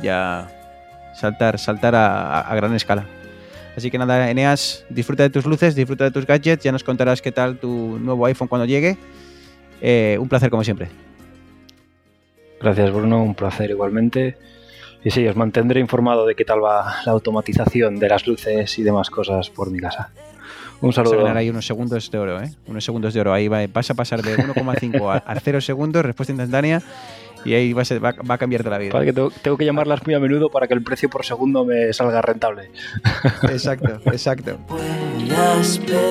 [0.02, 0.57] ya
[1.20, 3.06] saltar, saltar a, a gran escala.
[3.76, 7.22] Así que nada, Eneas, disfruta de tus luces, disfruta de tus gadgets, ya nos contarás
[7.22, 8.98] qué tal tu nuevo iPhone cuando llegue.
[9.82, 10.88] Eh, un placer como siempre.
[12.60, 13.22] Gracias, Bruno.
[13.24, 14.38] Un placer igualmente.
[15.04, 18.84] Y sí, os mantendré informado de qué tal va la automatización de las luces y
[18.84, 20.10] demás cosas por mi casa.
[20.82, 21.20] Un Vas a saludo.
[21.24, 22.52] ganar ahí unos segundos de oro, ¿eh?
[22.68, 23.34] Unos segundos de oro.
[23.34, 26.82] Ahí va, vas a pasar de 1,5 a, a 0 segundos, respuesta instantánea,
[27.46, 28.94] y ahí va a, ser- va, va a cambiarte la vida.
[28.94, 31.66] Vale, que tengo, tengo que llamarlas muy a menudo para que el precio por segundo
[31.66, 32.72] me salga rentable.
[33.50, 34.58] Exacto, exacto.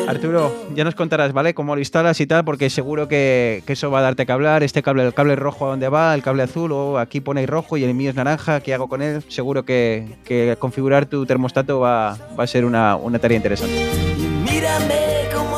[0.08, 1.54] Arturo, ya nos contarás, ¿vale?
[1.54, 4.62] Cómo lo instalas y tal, porque seguro que, que eso va a darte que hablar.
[4.62, 7.76] Este cable, el cable rojo a dónde va, el cable azul, o aquí pone rojo
[7.76, 9.22] y el mío es naranja, ¿qué hago con él?
[9.28, 13.74] Seguro que, que configurar tu termostato va, va a ser una, una tarea interesante.
[14.18, 15.55] y mírame como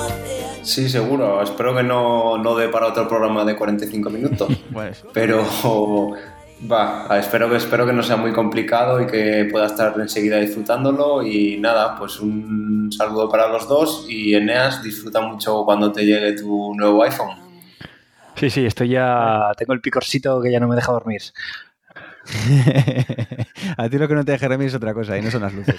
[0.69, 1.43] Sí, seguro.
[1.43, 4.49] Espero que no, no dé para otro programa de 45 minutos.
[5.15, 5.43] Pero
[6.71, 11.23] va, espero que, espero que no sea muy complicado y que pueda estar enseguida disfrutándolo.
[11.23, 14.05] Y nada, pues un saludo para los dos.
[14.11, 17.37] Y Eneas, disfruta mucho cuando te llegue tu nuevo iPhone.
[18.35, 19.51] Sí, sí, estoy ya.
[19.57, 21.23] Tengo el picorcito que ya no me deja dormir.
[23.77, 25.77] a ti lo que no te deja es otra cosa y no son las luces.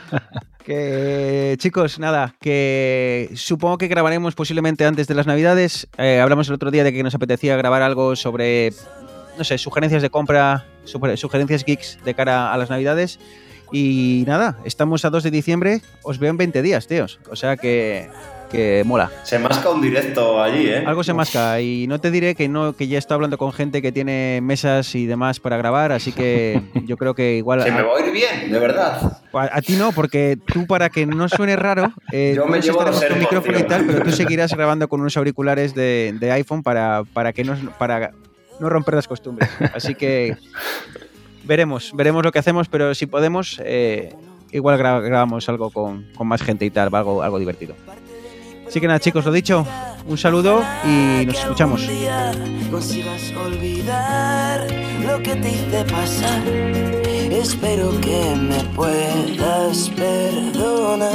[0.64, 5.88] que, chicos, nada, que supongo que grabaremos posiblemente antes de las Navidades.
[5.98, 8.72] Eh, hablamos el otro día de que nos apetecía grabar algo sobre,
[9.36, 13.18] no sé, sugerencias de compra, sugerencias geeks de cara a las Navidades.
[13.72, 17.20] Y nada, estamos a 2 de diciembre, os veo en 20 días, tíos.
[17.30, 18.10] O sea que,
[18.52, 19.10] que mola.
[19.24, 20.84] Se masca un directo allí, ¿eh?
[20.86, 23.82] Algo se masca y no te diré que no que ya estoy hablando con gente
[23.82, 27.82] que tiene mesas y demás para grabar, así que yo creo que igual Se me
[27.82, 29.18] va a ir bien, de verdad.
[29.32, 32.78] a- a ti no, porque tú para que no suene raro, eh, Yo me llevo
[32.84, 33.66] estaremos con micrófono y tío.
[33.66, 37.56] tal, pero tú seguirás grabando con unos auriculares de, de iPhone para, para que no
[37.78, 38.12] para
[38.60, 39.48] no romper las costumbres.
[39.74, 40.36] Así que
[41.44, 44.14] veremos, veremos lo que hacemos, pero si podemos, eh,
[44.52, 47.74] igual gra- grabamos algo con, con más gente y tal, algo, algo divertido.
[48.72, 49.66] Así que nada, chicos, lo dicho,
[50.06, 51.82] un saludo y nos escuchamos.
[52.70, 54.66] consigas olvidar
[55.06, 56.42] lo que te hice pasar.
[57.30, 61.12] Espero que me puedas perdonar.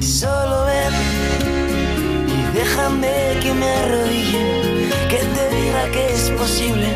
[0.00, 0.92] Solo ven
[2.26, 6.88] y déjame que me arrodille, que te diga que es posible,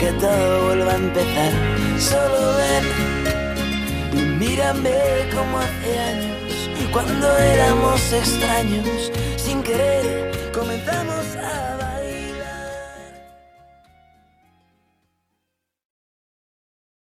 [0.00, 1.52] que todo vuelva a empezar.
[1.98, 2.84] Solo ven
[4.16, 4.96] y mírame
[5.34, 6.37] como hace años,
[6.92, 10.30] cuando éramos extraños, sin querer,